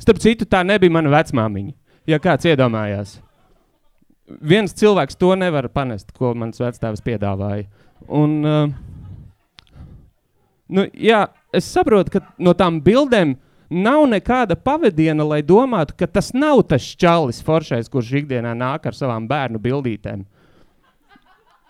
starp 0.00 0.20
citu, 0.22 0.48
tā 0.48 0.62
nebija 0.66 0.92
mana 0.92 1.12
vecmāmiņa. 1.12 1.74
Ja 2.06 2.20
kāds 2.22 2.46
iedomājās, 2.46 3.16
viens 4.26 4.74
cilvēks 4.78 5.18
to 5.18 5.32
nevar 5.38 5.68
panest, 5.74 6.12
ko 6.14 6.34
mans 6.38 6.60
vectēvs 6.62 7.02
piedāvāja. 7.06 7.66
Un, 8.06 8.36
uh, 8.46 9.80
nu, 10.70 10.86
jā, 10.94 11.24
es 11.54 11.66
saprotu, 11.72 12.16
ka 12.16 12.22
no 12.38 12.54
tām 12.54 12.78
bildēm 12.84 13.34
nav 13.70 14.04
nekāda 14.10 14.54
pavadiena, 14.54 15.26
lai 15.26 15.42
domātu, 15.42 15.96
ka 15.98 16.06
tas 16.06 16.32
nav 16.34 16.62
tas 16.70 16.86
čalis 16.98 17.42
foršais, 17.42 17.90
kurš 17.90 18.12
ikdienā 18.22 18.54
nāk 18.54 18.86
ar 18.86 18.94
savām 18.94 19.26
bērnu 19.30 19.62
bildītēm. 19.62 20.22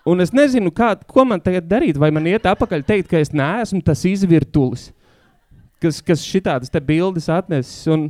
Un 0.07 0.23
es 0.23 0.31
nezinu, 0.31 0.71
kā, 0.71 0.93
ko 1.03 1.25
man 1.27 1.41
tagad 1.43 1.65
darīt. 1.67 1.97
Vai 1.99 2.13
man 2.15 2.29
iet 2.29 2.45
atpakaļ, 2.47 2.85
teikt, 2.87 3.09
ka 3.11 3.19
es 3.19 3.33
neesmu 3.35 3.81
tas 3.83 4.05
izvirtulis, 4.07 4.91
kas, 5.83 6.01
kas 6.05 6.25
šitādas 6.25 6.73
bildes 6.85 7.29
atnesis. 7.29 7.85
Un, 7.93 8.09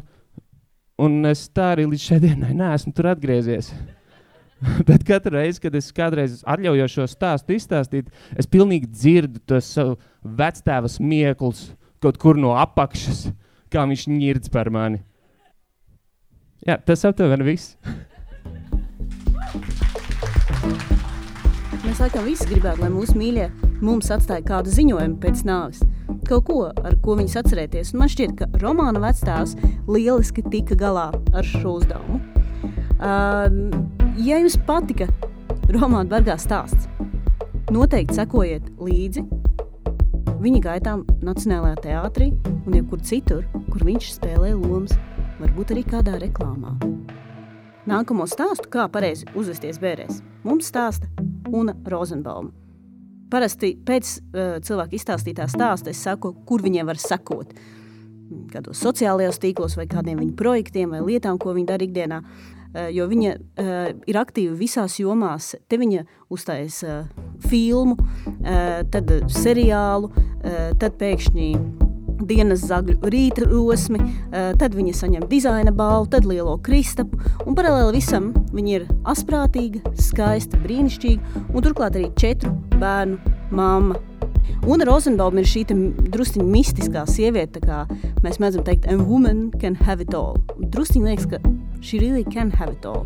un 0.98 1.20
es 1.30 1.48
tā 1.50 1.74
arī 1.76 1.88
līdz 1.88 2.10
šai 2.10 2.20
dienai 2.24 2.54
neesmu 2.58 2.94
tur 2.96 3.12
atgriezies. 3.14 3.72
Bet 4.90 5.06
katru 5.06 5.38
reizi, 5.38 5.62
kad 5.62 5.76
es 5.78 5.92
kādreiz 5.94 6.42
atļaujos 6.48 6.96
šo 6.96 7.06
stāstu 7.12 7.58
izstāstīt, 7.58 8.10
es 8.38 8.50
pilnīgi 8.50 8.90
dzirdu 8.90 9.44
to 9.46 9.62
savu 9.62 9.98
vectēva 10.24 10.90
smieklus 10.90 11.68
kaut 12.02 12.18
kur 12.22 12.38
no 12.38 12.56
apakšas, 12.58 13.28
kā 13.74 13.86
viņš 13.90 14.08
ņirdz 14.10 14.52
par 14.54 14.70
mani. 14.74 15.02
Jā, 16.66 16.78
tas 16.82 17.06
aptuveni 17.08 17.52
viss. 17.54 17.78
Mēs 21.88 22.02
laikam 22.04 22.26
visi 22.28 22.44
gribētu, 22.50 22.82
lai 22.84 22.90
mūsu 22.92 23.14
mīļie 23.16 23.46
mums 23.80 24.10
atstāja 24.12 24.44
kādu 24.44 24.74
ziņojumu 24.76 25.22
pēc 25.24 25.44
nāves. 25.48 25.80
Kaut 26.28 26.44
ko, 26.50 26.58
ar 26.68 26.98
ko 27.00 27.14
viņus 27.16 27.38
atcerēties. 27.40 27.94
Un 27.94 28.02
man 28.02 28.10
šķiet, 28.12 28.34
ka 28.36 28.48
romāna 28.60 29.00
vectēvs 29.00 29.54
lieliski 29.88 30.44
tika 30.52 30.76
galā 30.76 31.06
ar 31.32 31.48
šo 31.48 31.78
uzdevumu. 31.78 32.20
Uh, 33.00 33.72
ja 34.20 34.36
jums 34.42 34.58
patika 34.68 35.08
romāna 35.72 36.04
Bargā 36.12 36.36
stāsts, 36.44 36.90
noteikti 37.72 38.20
sekojiet 38.20 38.68
līdzi 38.84 39.24
viņa 40.44 40.64
gaitām 40.68 41.06
Nacionālajā 41.24 41.86
teātrī 41.86 42.34
un 42.66 42.76
jebkur 42.82 43.00
citur, 43.00 43.48
kur 43.72 43.88
viņš 43.88 44.12
spēlē 44.18 44.52
lomas, 44.60 44.98
varbūt 45.40 45.72
arī 45.78 45.88
kādā 45.88 46.20
reklāmā. 46.20 46.76
Nākamo 47.88 48.28
stāstu, 48.28 48.68
kā 48.76 48.90
pareizi 48.92 49.30
uzvesties 49.40 49.80
bērēs, 49.80 50.20
mums 50.44 50.68
stāsta 50.68 51.08
un 51.54 51.74
Rozenbauma. 51.86 52.52
Parasti 53.32 53.74
pēc 53.84 54.12
uh, 54.18 54.54
cilvēka 54.64 54.96
izstāstītā 54.96 55.50
stāsta 55.52 55.92
es 55.92 56.04
saku, 56.04 56.32
kur 56.48 56.64
viņiem 56.64 56.88
var 56.88 57.00
sekot. 57.02 57.52
Kādos 58.52 58.80
sociālajos 58.84 59.40
tīklos, 59.44 59.76
vai 59.80 59.88
kādiem 59.92 60.20
viņa 60.24 60.36
projektiem, 60.40 60.96
vai 60.96 61.02
lietām, 61.04 61.40
ko 61.40 61.56
viņa 61.56 61.72
dara 61.74 61.88
ikdienā. 61.88 62.22
Uh, 62.24 62.88
jo 62.96 63.08
viņa 63.12 63.34
uh, 63.36 63.90
ir 64.08 64.20
aktīva 64.20 64.56
visās 64.60 65.00
jomās. 65.02 65.56
Te 65.68 65.80
viņa 65.80 66.06
uzstājas 66.32 66.80
uh, 66.88 67.04
filmu, 67.48 67.98
uh, 67.98 68.80
tad 68.92 69.12
seriālu, 69.32 70.12
uh, 70.14 70.72
tad 70.80 70.96
pēkšņi 71.00 71.52
dienas 72.28 72.66
zagļu 72.68 72.98
rīta 73.14 73.46
rosmi, 73.48 74.02
tad 74.32 74.76
viņa 74.78 74.94
saņem 74.98 75.28
dizaina 75.30 75.74
balvu, 75.76 76.10
tad 76.14 76.28
lielo 76.28 76.58
kristapu, 76.64 77.20
un 77.46 77.58
paralēli 77.58 77.98
visam 78.00 78.32
viņa 78.54 78.76
ir 78.76 78.88
asprātīga, 79.08 79.94
skaista, 80.02 80.60
brīnišķīga, 80.64 81.48
un 81.54 81.66
turklāt 81.66 81.98
arī 82.00 82.12
četru 82.20 82.54
bērnu 82.78 83.36
mamma. 83.52 84.00
Un 84.68 84.82
Rozenbaum 84.84 85.38
ir 85.40 85.48
šī 85.48 85.66
drusciņa 86.12 86.46
mistiskā 86.48 87.04
sieviete, 87.08 87.62
kā 87.64 87.84
mēs 88.24 88.40
mēdzam 88.42 88.66
teikt, 88.68 88.88
a 88.90 88.96
woman 88.98 89.52
can 89.62 89.76
have 89.76 90.04
it 90.04 90.16
all. 90.16 90.40
Drusciņa 90.60 91.12
liekas, 91.12 91.28
ka 91.32 91.40
she 91.82 92.00
really 92.00 92.24
can 92.24 92.52
have 92.52 92.74
it 92.74 92.88
all. 92.88 93.06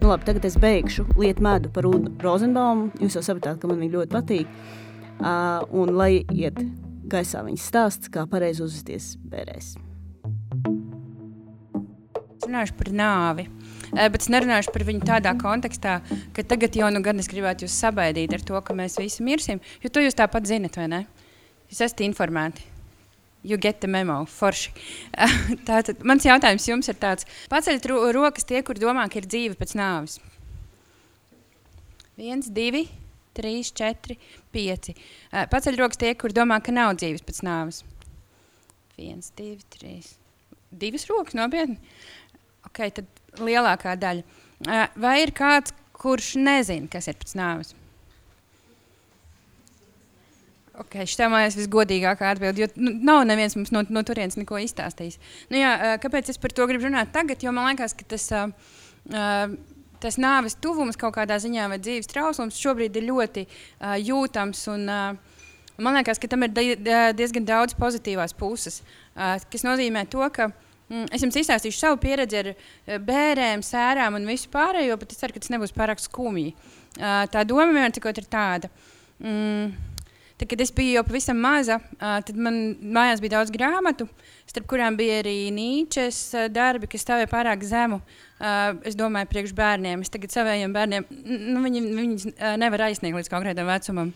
Nu 0.00 0.10
labi, 0.12 0.26
tagad 0.28 0.46
es 0.46 0.56
beigšu 0.62 1.06
lietu 1.18 1.44
medu 1.44 1.70
par 1.74 1.86
Rozenbaumu, 2.22 2.92
jūs 3.02 3.18
jau 3.18 3.24
sapratāt, 3.26 3.60
ka 3.60 3.70
man 3.70 3.82
viņa 3.82 3.98
ļoti 3.98 4.14
patīk. 4.14 4.58
Uh, 5.16 5.62
un 5.72 5.94
lai 5.96 6.26
iet 6.28 6.58
Gaisā 7.06 7.42
viņas 7.46 7.66
stāsts, 7.70 8.10
kā 8.10 8.24
pareizi 8.30 8.64
uzvesties 8.64 9.12
bērēs. 9.30 9.74
Runāšu 12.46 12.74
par 12.78 12.90
nāvi. 12.94 13.46
Bet 13.94 14.18
es 14.18 14.30
nerunāšu 14.32 14.72
par 14.74 14.84
viņu 14.86 15.06
tādā 15.06 15.32
kontekstā, 15.38 16.00
ka 16.34 16.44
tagad 16.46 16.74
jau 16.78 16.88
nu 16.90 17.02
gan 17.04 17.22
es 17.22 17.30
gribētu 17.30 17.66
jūs 17.66 17.76
sabaidīt 17.78 18.34
ar 18.34 18.42
to, 18.46 18.58
ka 18.62 18.74
mēs 18.76 18.98
visi 18.98 19.24
mirsim. 19.26 19.62
Jo 19.82 19.90
to 19.90 20.02
jūs 20.02 20.18
tāpat 20.18 20.50
zinat, 20.50 20.78
vai 20.78 20.88
ne? 20.90 21.04
Jūs 21.70 21.84
esat 21.86 22.02
informēti. 22.06 22.66
You 23.46 23.58
get 23.62 23.80
the 23.80 23.86
memo, 23.86 24.24
forši. 24.26 24.72
Tātad, 25.68 26.02
mans 26.02 26.26
jautājums 26.26 26.66
jums 26.66 26.90
ir 26.90 26.98
tāds: 26.98 27.26
paceļat 27.52 27.86
ro 27.92 28.00
rokas 28.14 28.46
tie, 28.48 28.58
kur 28.66 28.78
domā, 28.78 29.06
ka 29.06 29.20
ir 29.20 29.28
dzīve 29.30 29.58
pēc 29.60 29.76
nāves. 29.78 30.18
Viens, 32.18 32.50
divi, 32.50 32.88
3, 33.36 33.72
4, 33.80 34.16
5. 34.56 34.92
Paceļ 35.52 35.78
rokas 35.80 36.00
tie, 36.00 36.12
kur 36.18 36.34
domā, 36.36 36.58
ka 36.64 36.74
nav 36.74 36.96
dzīves 37.00 37.24
pēc 37.26 37.42
nāves. 37.46 37.82
1, 38.96 39.24
2, 39.38 39.64
3. 39.76 40.12
Divas 40.76 41.06
rokas 41.10 41.36
nopietni. 41.36 41.78
Ok, 42.66 42.82
tad 42.96 43.40
lielākā 43.40 43.96
daļa. 44.00 44.24
Vai 45.00 45.18
ir 45.22 45.34
kāds, 45.36 45.74
kurš 45.96 46.34
nezina, 46.40 46.88
kas 46.92 47.08
ir 47.10 47.18
pēc 47.20 47.36
nāves? 47.38 47.74
Ok, 50.76 50.98
šī 51.08 51.28
man 51.32 51.46
ir 51.46 51.54
visgodīgākā 51.56 52.34
atbilde. 52.34 52.66
Jo 52.66 52.68
nu, 52.76 52.92
nav 53.08 53.22
neviens 53.28 53.56
mums 53.56 53.72
no, 53.72 53.80
no 53.88 54.02
turienes 54.04 54.36
neko 54.36 54.58
izstāstījis. 54.60 55.16
Nu, 55.48 55.56
jā, 55.60 55.70
kāpēc 56.02 56.28
es 56.32 56.40
par 56.40 56.52
to 56.52 56.66
gribu 56.68 56.88
runāt 56.88 57.14
tagad? 57.14 57.40
Jo 57.44 57.54
man 57.56 57.70
liekas, 57.70 57.96
ka 57.96 58.04
tas. 58.12 58.28
Uh, 58.34 58.52
uh, 59.12 59.56
tas 60.06 60.18
nāves 60.22 60.54
tuvums 60.62 60.98
kaut 61.00 61.16
kādā 61.18 61.38
ziņā 61.42 61.66
vai 61.72 61.80
dzīves 61.82 62.10
trauslums 62.12 62.60
šobrīd 62.62 62.96
ir 62.96 63.08
ļoti 63.10 63.46
uh, 63.46 63.96
jūtams. 63.98 64.62
Un, 64.72 64.86
uh, 64.86 65.42
man 65.82 65.98
liekas, 65.98 66.22
ka 66.22 66.30
tam 66.30 66.46
ir 66.46 66.54
diezgan 66.54 67.48
daudz 67.48 67.76
pozitīvās 67.76 68.32
puses, 68.38 68.80
kas 69.12 69.64
nozīmē 69.66 70.06
to, 70.08 70.22
ka 70.32 70.48
mm, 70.48 71.10
es 71.12 71.24
jums 71.24 71.36
izstāstīšu 71.42 71.82
savu 71.82 71.98
pieredzi 72.00 72.38
ar 72.40 72.48
bērniem, 73.04 73.64
sērām 73.66 74.16
un 74.16 74.28
visu 74.30 74.48
pārējo, 74.52 74.96
bet 75.02 75.12
es 75.12 75.20
ceru, 75.20 75.36
ka 75.36 75.42
tas 75.44 75.52
nebūs 75.52 75.76
pārāk 75.76 76.00
skumji. 76.00 76.54
Tā 76.96 77.44
doma 77.44 77.68
vienmēr 77.68 77.92
ir 77.92 78.30
tāda. 78.32 78.72
Mm, 79.20 79.74
Tad, 80.36 80.50
kad 80.50 80.60
es 80.60 80.68
biju 80.76 80.98
jau 80.98 81.02
pavisam 81.06 81.38
maza, 81.40 81.78
tad 81.96 82.36
man 82.36 82.56
mājās 82.92 83.22
bija 83.24 83.38
daudz 83.38 83.52
grāmatu, 83.54 84.04
starp 84.44 84.66
kurām 84.68 84.98
bija 84.98 85.22
arī 85.22 85.48
Nīčes 85.56 86.18
darbi, 86.52 86.90
kas 86.92 87.06
stāvēja 87.06 87.30
pārāk 87.30 87.64
zemu. 87.64 88.02
Uh, 88.36 88.76
es 88.84 88.92
domāju, 88.98 89.30
priekš 89.30 89.54
bērniem. 89.56 90.02
Es 90.04 90.12
tagad 90.12 90.34
saviem 90.34 90.74
bērniem, 90.74 91.06
nu, 91.24 91.62
viņi, 91.64 91.80
viņi 91.96 92.32
uh, 92.34 92.52
nevar 92.60 92.90
aizsniegt 92.90 93.16
līdz 93.16 93.30
konkrētam 93.32 93.70
vecumam. 93.70 94.10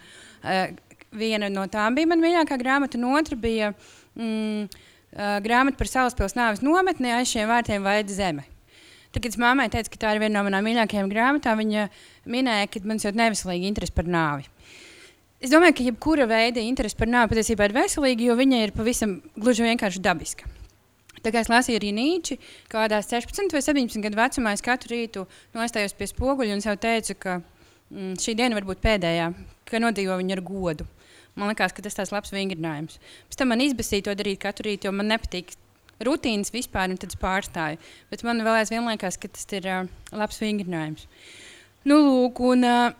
Uh, 0.44 0.74
viena 1.16 1.48
no 1.48 1.64
tām 1.72 1.96
bija 1.96 2.10
mana 2.10 2.26
mīļākā 2.26 2.58
grāmata, 2.60 3.00
un 3.00 3.16
otra 3.16 3.38
bija 3.40 3.72
mm, 3.72 4.68
uh, 4.68 5.38
grāmata 5.44 5.80
par 5.80 5.88
Salaspils 5.88 6.36
nāves 6.36 6.60
nometni 6.60 7.14
aiz 7.16 7.32
šiem 7.32 7.48
vārtiem 7.48 7.86
Vaida 7.86 8.12
Zeme. 8.12 8.44
Tad, 9.10 9.24
kad 9.24 9.40
mammai 9.42 9.70
teicu, 9.72 9.94
ka 9.96 10.04
tā 10.04 10.12
ir 10.14 10.22
viena 10.22 10.36
no 10.38 10.44
manām 10.46 10.68
mīļākajām 10.68 11.08
grāmatām, 11.10 11.64
viņa 11.64 11.88
minēja, 12.30 12.68
ka 12.70 12.84
man 12.86 13.00
ir 13.00 13.16
neveselīga 13.24 13.72
interese 13.72 13.96
par 13.96 14.06
nāvi. 14.06 14.46
Es 15.40 15.48
domāju, 15.48 15.78
ka 15.78 15.88
jebkura 15.88 16.28
veida 16.28 16.60
interese 16.60 16.98
par 17.00 17.08
nāvi 17.08 17.32
patiesībā 17.32 17.66
ir 17.66 17.74
veselīga, 17.80 18.28
jo 18.28 18.36
viņa 18.36 18.64
ir 18.66 18.76
pavisam 18.76 19.22
gluži 19.40 19.64
vienkārši 19.64 20.04
dabiska. 20.04 20.59
Tā 21.24 21.32
kā 21.34 21.42
es 21.42 21.50
lasīju 21.52 21.80
arī 21.80 21.90
Nīči, 21.96 22.38
kādā 22.72 23.00
16 23.04 23.52
vai 23.52 23.60
17 23.64 24.04
gadu 24.04 24.16
vecumā 24.16 24.54
es 24.56 24.64
katru 24.64 24.94
rītu 24.94 25.26
nostājos 25.56 25.96
pie 25.96 26.08
spoguļa 26.08 26.56
un 26.56 26.64
sev 26.64 26.78
teicu, 26.80 27.16
ka 27.20 27.40
mm, 27.40 28.14
šī 28.22 28.36
diena 28.38 28.56
var 28.56 28.68
būt 28.68 28.80
pēdējā, 28.84 29.26
ka 29.68 29.82
nodzīvo 29.82 30.16
viņu 30.20 30.36
ar 30.36 30.44
godu. 30.46 30.86
Man 31.36 31.52
liekas, 31.52 31.74
ka 31.76 31.84
tas 31.84 31.96
tāds 31.98 32.12
labs 32.14 32.32
vingrinājums. 32.34 32.98
Pēc 33.28 33.40
tam 33.40 33.52
man 33.52 33.62
izbasīja 33.64 34.08
to 34.08 34.16
darīt 34.18 34.40
katru 34.42 34.70
rītu, 34.70 34.88
jo 34.88 34.94
man 34.96 35.12
nepatīk 35.12 35.52
rutīnas 36.04 36.52
vispār, 36.54 36.90
un 36.90 36.98
tad 37.00 37.12
es 37.12 37.20
pārstāju. 37.20 37.78
Bet 38.10 38.24
man 38.26 38.42
vēl 38.44 38.62
aizvien 38.62 38.88
liekas, 38.88 39.20
ka 39.20 39.28
tas 39.28 39.46
ir 39.56 39.68
uh, 39.68 39.84
labs 40.16 40.40
vingrinājums. 40.42 41.06
Nu, 41.88 42.00
lūk, 42.00 42.40
un 42.44 42.66
uh, 42.66 42.90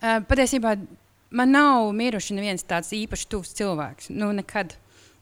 patiesībā 0.00 0.74
man 1.36 1.52
nav 1.52 1.92
miruši 1.96 2.36
neviens 2.36 2.64
tāds 2.68 2.92
īpaši 2.96 3.30
tuvs 3.32 3.54
cilvēks. 3.58 4.10
Nu, 4.16 4.32
nekad 4.36 4.76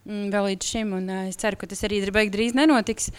vēl 0.04 0.50
līdz 0.50 0.70
šim. 0.70 0.94
Un, 0.98 1.08
uh, 1.10 1.26
es 1.30 1.40
ceru, 1.40 1.58
ka 1.60 1.68
tas 1.70 1.84
arī 1.86 2.02
drīz 2.04 2.54
nenotiks. 2.56 3.10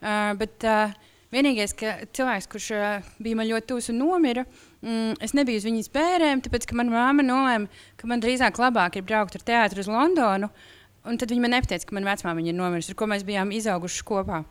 Uh, 0.00 0.32
bet 0.40 0.64
uh, 0.64 0.92
vienīgais 1.34 1.74
cilvēks, 1.76 2.48
kurš 2.50 2.68
uh, 2.74 3.08
bija 3.22 3.38
man 3.38 3.48
ļoti 3.50 3.68
tuvs 3.70 3.90
un 3.92 4.00
nomira, 4.00 4.44
mm, 4.82 5.18
es 5.22 5.34
nebiju 5.36 5.60
uz 5.60 5.66
viņas 5.68 5.90
bērniem, 5.94 6.42
tāpēc 6.44 6.66
ka 6.68 6.78
manā 6.78 6.94
māte 6.94 7.26
nolēma, 7.26 7.82
ka 8.00 8.10
man 8.10 8.22
drīzāk 8.22 8.60
labāk 8.60 8.96
ir 8.98 9.06
braukt 9.06 9.36
ar 9.38 9.44
teātru 9.46 9.84
uz 9.84 9.90
Londonu. 9.90 10.50
Un 11.08 11.16
tad 11.16 11.32
viņa 11.32 11.44
man 11.44 11.54
nepateica, 11.56 11.86
ka 11.88 11.96
manā 11.96 12.12
vecumā 12.12 12.34
viņa 12.36 12.52
ir 12.52 12.58
nomirusi, 12.58 12.92
ar 12.92 12.98
ko 13.00 13.08
mēs 13.08 13.24
bijām 13.28 13.52
izauguši 13.56 14.04
kopā. 14.08 14.42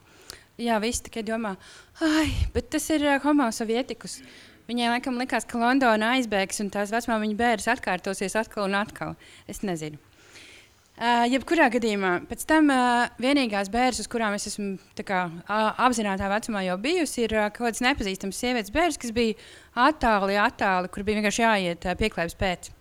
Jā, 0.60 0.80
viss 0.84 1.04
tikai 1.06 1.24
domā, 1.24 1.54
ah, 2.04 2.38
bet 2.56 2.72
tas 2.74 2.90
ir 2.92 3.06
uh, 3.06 3.20
homo 3.24 3.48
sovietikus. 3.56 4.20
Viņai 4.70 4.92
laikam 4.92 5.18
likās, 5.18 5.48
ka 5.50 5.62
Londona 5.62 6.12
aizbēgs 6.18 6.62
un 6.62 6.70
tās 6.74 6.92
vecmāmiņa 6.94 7.40
bērns 7.40 7.72
atkārtosies 7.74 8.38
atkal 8.38 8.68
un 8.68 8.78
atkal. 8.78 9.16
Es 9.50 9.64
nezinu. 9.66 10.09
Uh, 11.00 11.24
jebkurā 11.32 11.70
gadījumā, 11.72 12.10
pēc 12.28 12.42
tam 12.44 12.68
uh, 12.74 13.06
vienīgās 13.24 13.70
bērns, 13.72 14.02
uz 14.04 14.08
kurām 14.12 14.34
es 14.36 14.50
esmu 14.50 14.74
kā, 15.08 15.22
uh, 15.32 15.70
apzināti 15.86 16.28
vecumā 16.28 16.66
jau 16.66 16.76
bijusi, 16.84 17.22
ir 17.24 17.36
uh, 17.38 17.46
kaut 17.56 17.70
kāds 17.70 17.84
nepazīstams 17.86 18.42
sievietes 18.44 18.74
bērns, 18.76 19.00
kas 19.00 19.14
bija 19.16 19.38
attāli, 19.88 20.36
attāli, 20.36 20.92
kur 20.92 21.08
bija 21.08 21.22
vienkārši 21.22 21.46
jāiet 21.46 21.88
uh, 21.88 21.96
pieklājības 22.02 22.36
pēc. 22.42 22.72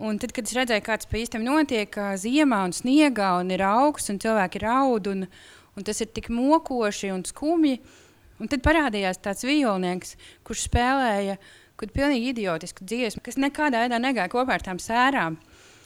Un 0.00 0.16
tad, 0.22 0.32
kad 0.32 0.48
es 0.48 0.56
redzēju, 0.56 0.86
kas 0.86 1.10
pa 1.10 1.20
īstam 1.20 1.44
notiek, 1.44 1.92
uh, 2.00 2.14
ziemā 2.16 2.62
un 2.70 2.72
sniegā, 2.72 3.34
un 3.42 3.52
ir 3.52 3.66
augsts, 3.68 4.08
un 4.14 4.22
cilvēki 4.24 4.64
raud, 4.64 5.12
un, 5.12 5.26
un 5.76 5.84
tas 5.84 6.00
ir 6.00 6.08
tik 6.08 6.32
mokoši 6.32 7.12
un 7.12 7.26
skumji, 7.28 7.82
Un 8.42 8.50
tad 8.50 8.62
parādījās 8.64 9.20
tāds 9.22 9.44
violnieks, 9.46 10.16
kurš 10.42 10.66
spēlēja 10.66 11.36
kaut 11.78 11.92
pilnīgi 11.94 12.32
idiotisku 12.32 12.82
dziesmu, 12.82 13.22
kas 13.22 13.38
nekādā 13.38 13.84
veidā 13.84 14.00
negāja 14.02 14.32
kopā 14.32 14.56
ar 14.56 14.64
tām 14.66 14.80
sērām. 14.82 15.38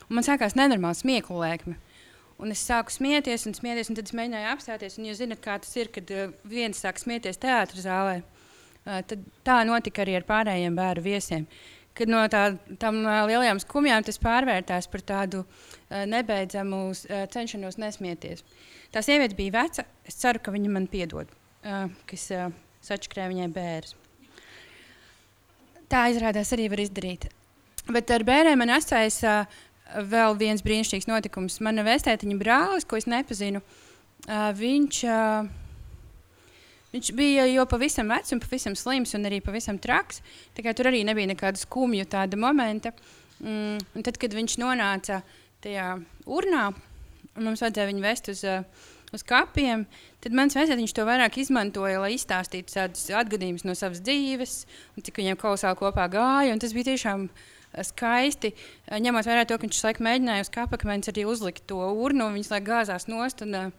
Un 0.07 0.19
man 0.19 0.27
sākās 0.27 0.57
nenormāls 0.59 1.03
smieklu 1.05 1.41
lēkme. 1.43 1.77
Un 2.43 2.53
es 2.53 2.63
sāku 2.69 2.93
smieties, 2.93 3.47
un 3.49 3.57
smieties, 3.57 3.89
un 3.91 3.97
tad 3.97 4.11
es 4.11 4.17
mēģināju 4.17 4.51
apstāties. 4.53 4.99
Un 4.99 5.09
jūs 5.09 5.23
zināt, 5.23 5.41
kā 5.45 5.57
tas 5.63 5.73
ir, 5.79 5.89
kad 5.95 6.11
uh, 6.13 6.35
viens 6.49 6.83
sāk 6.83 7.01
smieties 7.01 7.41
teātris 7.41 7.87
zālē. 7.87 8.21
Uh, 8.85 9.00
tad 9.09 9.25
tā 9.47 9.63
notika 9.69 10.04
arī 10.04 10.19
ar 10.19 10.28
pārējiem 10.28 10.76
bērnu 10.76 11.07
viesiem. 11.07 11.49
Kad 11.97 12.13
no 12.13 12.21
tā, 12.28 12.45
tām 12.83 13.00
uh, 13.07 13.23
lielajām 13.30 13.63
skumjām 13.65 14.04
tas 14.04 14.21
pārvērtās 14.21 14.91
par 14.93 15.07
tādu 15.09 15.47
uh, 15.47 16.04
nebeidzamu 16.04 16.83
uh, 16.93 17.25
cenšanos 17.33 17.80
nesmieties. 17.80 18.45
Tā 18.93 19.00
sieviete 19.02 19.39
bija 19.39 19.57
veca. 19.63 19.89
Es 20.07 20.21
ceru, 20.21 20.45
ka 20.45 20.54
viņa 20.54 20.76
man 20.76 20.93
piedod 20.93 21.33
kas 22.07 22.28
sačakrēja 22.85 23.33
viņai 23.33 23.49
bērns. 23.54 23.97
Tā 25.91 26.09
izrādās 26.11 26.50
arī 26.54 26.69
var 26.73 26.83
izdarīt. 26.83 27.28
Bet 27.87 28.11
ar 28.11 28.25
bērniem 28.26 28.59
man 28.59 28.73
asociējas 28.75 29.21
vēl 29.95 30.37
viens 30.41 30.65
brīnišķīgs 30.65 31.09
notikums. 31.11 31.61
Mana 31.65 31.85
vēstētiņa 31.87 32.39
brālis, 32.41 32.87
ko 32.89 32.99
es 32.99 33.07
nepazinu, 33.11 33.63
viņš, 34.61 35.03
viņš 36.95 37.13
bija 37.19 37.47
jau 37.51 37.69
pavisam 37.71 38.11
vecs 38.15 38.35
un 38.35 38.43
pavisam 38.43 38.77
slims 38.79 39.15
un 39.19 39.29
arī 39.29 39.43
pavisam 39.45 39.79
traks. 39.79 40.23
Tur 40.57 40.91
arī 40.91 41.05
nebija 41.07 41.31
nekāda 41.33 41.61
skumju 41.61 42.09
tāda 42.11 42.41
momenta. 42.41 42.95
Mm, 43.37 43.81
un 43.93 44.05
tad, 44.05 44.17
kad 44.17 44.33
viņš 44.33 44.59
nonāca 44.63 45.21
tajā 45.65 45.91
urnā, 46.25 46.71
un 47.37 47.45
mums 47.45 47.61
vajadzēja 47.61 47.91
viņu 47.91 48.05
vest 48.05 48.31
uz 48.33 48.41
uh, 48.49 48.63
uz 49.15 49.25
kapiem, 49.27 49.85
tad 50.23 50.35
mans 50.37 50.57
vecāks 50.57 50.95
to 50.97 51.05
vairāk 51.07 51.39
izmantoja, 51.41 52.01
lai 52.03 52.15
izstāstītu 52.17 52.75
tādus 52.75 53.09
atgadījumus 53.15 53.67
no 53.67 53.77
savas 53.79 54.03
dzīves, 54.05 54.57
un 54.97 55.07
cik 55.07 55.21
viņiem 55.23 55.39
kolosāli 55.41 55.79
kopā 55.81 56.09
gāja. 56.13 56.57
Tas 56.63 56.75
bija 56.77 56.91
tiešām 56.93 57.29
eh, 57.29 57.47
skaisti, 57.84 58.54
eh, 58.86 59.00
ņemot 59.00 59.28
vērā 59.28 59.45
to, 59.45 59.58
ka 59.58 59.67
viņš 59.67 59.82
laikam 59.84 60.06
mēģināja 60.08 60.47
uz 60.47 60.52
kapakmeņa 60.54 61.12
arī 61.12 61.26
uzlikt 61.28 61.67
to 61.67 61.76
urnu, 61.76 62.28
un 62.28 62.39
viņas 62.39 62.54
lai 62.54 62.60
gāzās 62.60 63.08
nost. 63.08 63.43
Un, 63.43 63.54
uh, 63.54 63.75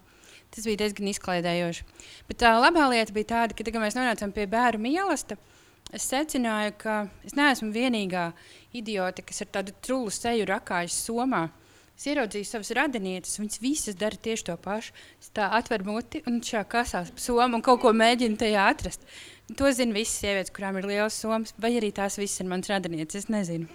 Tas 0.47 0.63
bija 0.63 0.79
diezgan 0.79 1.09
izklaidējoši. 1.11 1.85
Bet 2.29 2.39
tā 2.39 2.53
labā 2.55 2.87
lieta 2.87 3.11
bija 3.15 3.31
tāda, 3.33 3.55
ka, 3.57 3.65
kad 3.67 3.81
mēs 3.83 3.97
nonācām 3.97 4.31
pie 4.31 4.45
bērnu 4.47 4.79
mīlestības, 4.85 5.63
es 5.95 6.07
secināju, 6.07 6.73
ka 6.79 6.95
es 7.27 7.35
neesmu 7.37 7.71
vienīgā 7.75 8.29
idiote, 8.75 9.25
kas 9.27 9.43
ar 9.43 9.51
tādu 9.59 9.75
trulu 9.83 10.13
seju 10.13 10.47
rakājas 10.47 10.95
somā. 11.07 11.49
Es 11.97 12.05
ieraudzīju 12.05 12.45
savas 12.45 12.69
radinieces, 12.77 13.39
viņas 13.41 13.61
visas 13.63 13.95
dara 13.97 14.19
tieši 14.21 14.51
to 14.51 14.55
pašu. 14.61 14.93
Es 15.17 15.31
tā 15.33 15.47
atveru 15.57 15.87
muti 15.95 16.21
un 16.29 16.37
šā 16.45 16.61
kasās 16.69 17.09
somu 17.17 17.57
un 17.57 17.63
kaut 17.65 17.81
ko 17.81 17.89
mēģinu 17.89 18.37
tajā 18.37 18.67
atrast. 18.69 19.07
To 19.55 19.69
zina 19.71 19.95
visas 19.95 20.19
sievietes, 20.19 20.51
kurām 20.51 20.75
ir 20.81 20.89
liels 20.89 21.15
somas, 21.15 21.53
vai 21.55 21.71
arī 21.79 21.93
tās 21.95 22.17
visas 22.19 22.41
ir 22.43 22.49
mans 22.51 22.67
radinieces, 22.67 23.23
es 23.23 23.29
nezinu. 23.31 23.67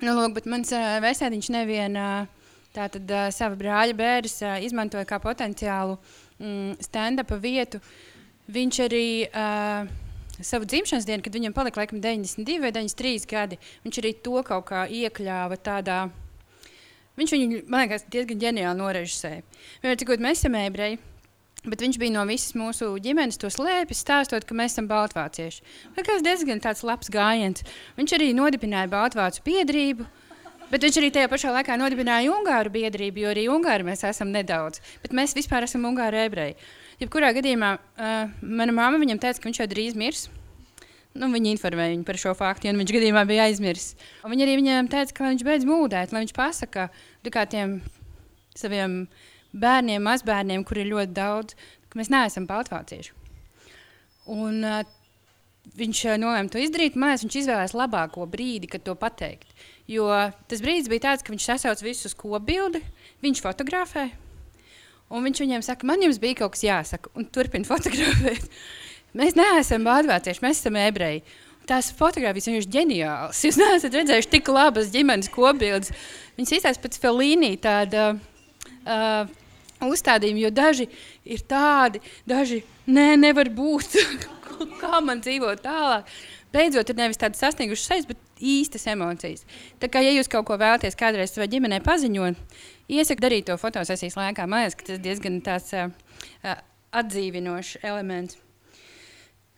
Nu, 0.00 0.14
lūk, 0.16 0.38
bet 0.38 0.46
mans 0.48 0.70
uh, 0.72 0.96
vēstētiņš 1.04 1.50
nevien 1.52 1.98
uh, 2.00 2.24
tātad 2.72 3.12
uh, 3.12 3.26
sava 3.34 3.58
brāļa 3.60 3.96
bērns 3.98 4.38
uh, 4.46 4.56
izmantoja 4.64 5.04
kā 5.04 5.18
potenciālu 5.20 5.98
mm, 6.40 6.78
stand-up 6.86 7.34
vietu. 7.42 7.82
Viņš 8.50 8.80
arī 8.86 9.04
uh, 9.28 9.84
savu 10.40 10.64
dzimšanas 10.64 11.04
dienu, 11.04 11.26
kad 11.26 11.36
viņam 11.36 11.58
palika 11.60 11.82
laikam 11.82 12.00
92 12.00 12.56
vai 12.64 12.72
93 12.72 13.28
gadi, 13.28 13.60
viņš 13.84 14.00
arī 14.00 14.16
to 14.24 14.40
kaut 14.48 14.64
kā 14.72 14.88
iekļāva 14.88 15.60
tādā 15.60 16.00
Viņš 17.20 17.32
viņu, 17.34 17.56
man 17.68 17.82
liekas, 17.84 18.06
diezgan 18.08 18.38
ģeniāli 18.40 18.78
norežisēja. 18.78 19.42
Vienmēr 19.82 19.98
cikot 20.00 20.22
mēs 20.24 20.38
esam 20.40 20.54
ebreji, 20.56 20.96
bet 21.66 21.82
viņš 21.84 21.98
bija 22.00 22.14
no 22.14 22.24
visas 22.28 22.54
mūsu 22.56 22.92
ģimenes 23.02 23.38
to 23.40 23.50
slēpis, 23.52 24.00
stāstot, 24.04 24.46
ka 24.48 24.56
mēs 24.56 24.76
esam 24.76 24.88
baltvācieši. 24.90 25.62
Liekas, 25.98 26.24
diezgan 26.24 26.62
tāds 26.64 26.84
labs 26.86 27.12
gājiens. 27.12 27.64
Viņš 27.98 28.16
arī 28.16 28.32
nodibināja 28.36 28.90
Baltvācu 28.92 29.44
biedrību. 29.46 30.08
Bet 30.70 30.84
viņš 30.86 31.00
arī 31.00 31.08
tajā 31.10 31.28
pašā 31.32 31.50
laikā 31.50 31.74
nodibināja 31.80 32.30
Ungāru 32.30 32.70
biedrību, 32.70 33.24
jo 33.24 33.30
arī 33.32 33.48
Ungāri 33.50 33.86
mēs 33.88 34.04
esam 34.06 34.30
nedaudz. 34.30 34.78
Bet 35.02 35.16
mēs 35.16 35.34
vispār 35.34 35.66
esam 35.66 35.88
Ungāri 35.88 36.22
ebreji. 36.28 36.54
Jebkurā 37.00 37.32
gadījumā 37.34 37.72
uh, 37.74 38.30
mana 38.44 38.76
mamma 38.76 39.00
viņam 39.02 39.18
teica, 39.18 39.42
ka 39.42 39.50
viņš 39.50 39.64
jau 39.64 39.66
drīz 39.72 39.98
mirs. 39.98 40.28
Nu, 41.18 41.26
viņa 41.32 41.56
informēja 41.56 41.90
viņu 41.96 42.06
par 42.06 42.20
šo 42.22 42.36
faktu, 42.38 42.68
jo 42.68 42.76
viņš 42.78 42.92
gadījumā 42.94 43.24
bija 43.26 43.48
aizmirsis. 43.48 43.96
Viņa 44.22 44.46
arī 44.46 44.54
viņam 44.60 44.90
teica, 44.92 45.16
ka 45.16 45.26
viņš 45.26 45.42
beidz 45.48 45.66
mūdēt, 45.66 46.14
lai 46.14 46.22
viņš 46.22 46.34
pasakā 46.36 46.86
tiem 47.50 47.80
saviem 48.54 49.00
bērniem, 49.52 50.02
mazbērniem, 50.06 50.64
kuriem 50.66 50.86
ir 50.86 50.94
ļoti 50.94 51.16
daudz, 51.16 51.58
ka 51.90 52.00
mēs 52.00 52.12
neesam 52.12 52.46
baltvācieši. 52.50 53.14
Un, 54.30 54.62
uh, 54.62 54.82
viņš 55.76 56.02
nolēma 56.20 56.50
to 56.52 56.60
izdarīt. 56.62 56.98
Mājās 56.98 57.24
viņš 57.24 57.36
izvēlējās 57.42 57.76
labāko 57.76 58.26
brīdi, 58.30 58.70
kad 58.70 58.84
to 58.86 58.94
pateikt. 58.98 59.52
Jo 59.90 60.08
tas 60.50 60.62
brīdis 60.62 60.90
bija 60.90 61.08
tāds, 61.08 61.24
ka 61.26 61.34
viņš 61.34 61.46
sasauc 61.46 61.82
visus 61.84 62.16
kopbildi, 62.18 62.82
viņš 63.24 63.42
fotografē. 63.44 64.08
Un 65.10 65.26
viņš 65.26 65.42
viņiem 65.42 65.66
saka, 65.66 65.86
man 65.90 66.02
jums 66.04 66.20
bija 66.22 66.38
kaut 66.42 66.54
kas 66.54 66.64
jāsaka, 66.66 67.10
un 67.18 67.26
turpina 67.26 67.66
fotografēt. 67.72 68.46
Mēs 69.18 69.34
neesam 69.38 69.86
bādvācieši, 69.86 70.42
mēs 70.44 70.62
esam 70.62 70.78
ebreji. 70.78 71.24
Tās 71.68 71.90
fotogrāfijas 71.94 72.48
ir 72.50 72.70
ģeniālas. 72.70 73.42
Jūs 73.46 73.58
neesat 73.60 73.94
redzējuši 73.98 74.32
tik 74.36 74.50
labas 74.50 74.92
ģimenes 74.94 75.30
kopbildes. 75.34 75.92
Viņas 76.38 76.56
izstāsta 76.56 76.86
pēc 76.86 76.98
Felīnī 77.02 77.56
tāda 77.62 78.12
uh, 78.14 79.26
uzstādījuma, 79.86 80.44
jo 80.44 80.50
daži 80.54 80.88
ir 81.24 81.46
tādi, 81.48 82.02
daži 82.28 82.62
nē, 82.90 83.14
nevar 83.20 83.52
būt. 83.54 83.96
Kā 84.82 85.00
man 85.00 85.22
dzīvot 85.24 85.62
tālāk? 85.64 86.10
beidzot 86.52 86.90
ir 86.90 86.98
nevis 86.98 87.20
tādas 87.20 87.40
sasniegušas 87.42 87.86
sejas, 87.86 88.08
bet 88.08 88.18
īstas 88.40 88.86
emocijas. 88.90 89.46
Tā 89.82 89.90
kā, 89.92 90.02
ja 90.04 90.12
jūs 90.14 90.30
kaut 90.30 90.48
ko 90.48 90.58
vēlaties 90.60 90.98
kādreiz 90.98 91.34
savai 91.34 91.50
ģimenei 91.52 91.80
paziņot, 91.84 92.38
iesaku 92.90 93.24
darīt 93.24 93.48
to 93.48 93.56
fotosesijas 93.60 94.18
laikā. 94.18 94.46
Man 94.50 94.64
liekas, 94.64 94.78
ka 94.78 94.90
tas 94.90 95.02
diezgan 95.02 95.40
tāds 95.46 95.72
uh, 95.76 95.90
uh, 96.42 96.62
atdzīvinošs 96.96 97.80
elements. 97.86 98.38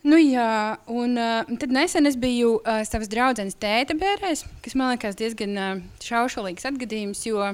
Nu, 0.03 0.19
jā, 0.19 0.77
un 0.91 1.15
uh, 1.15 1.51
tad 1.63 1.73
nesen 1.75 2.11
es 2.11 2.17
biju 2.19 2.57
uh, 2.59 2.83
savas 2.89 3.11
draudzenes 3.11 3.55
tēta 3.63 3.95
bērēs, 3.95 4.43
kas 4.65 4.75
man 4.75 4.97
liekas 4.97 5.19
diezgan 5.21 5.55
uh, 5.55 5.77
šaušalīgs 6.03 6.67
atgadījums, 6.73 7.23
jo 7.29 7.53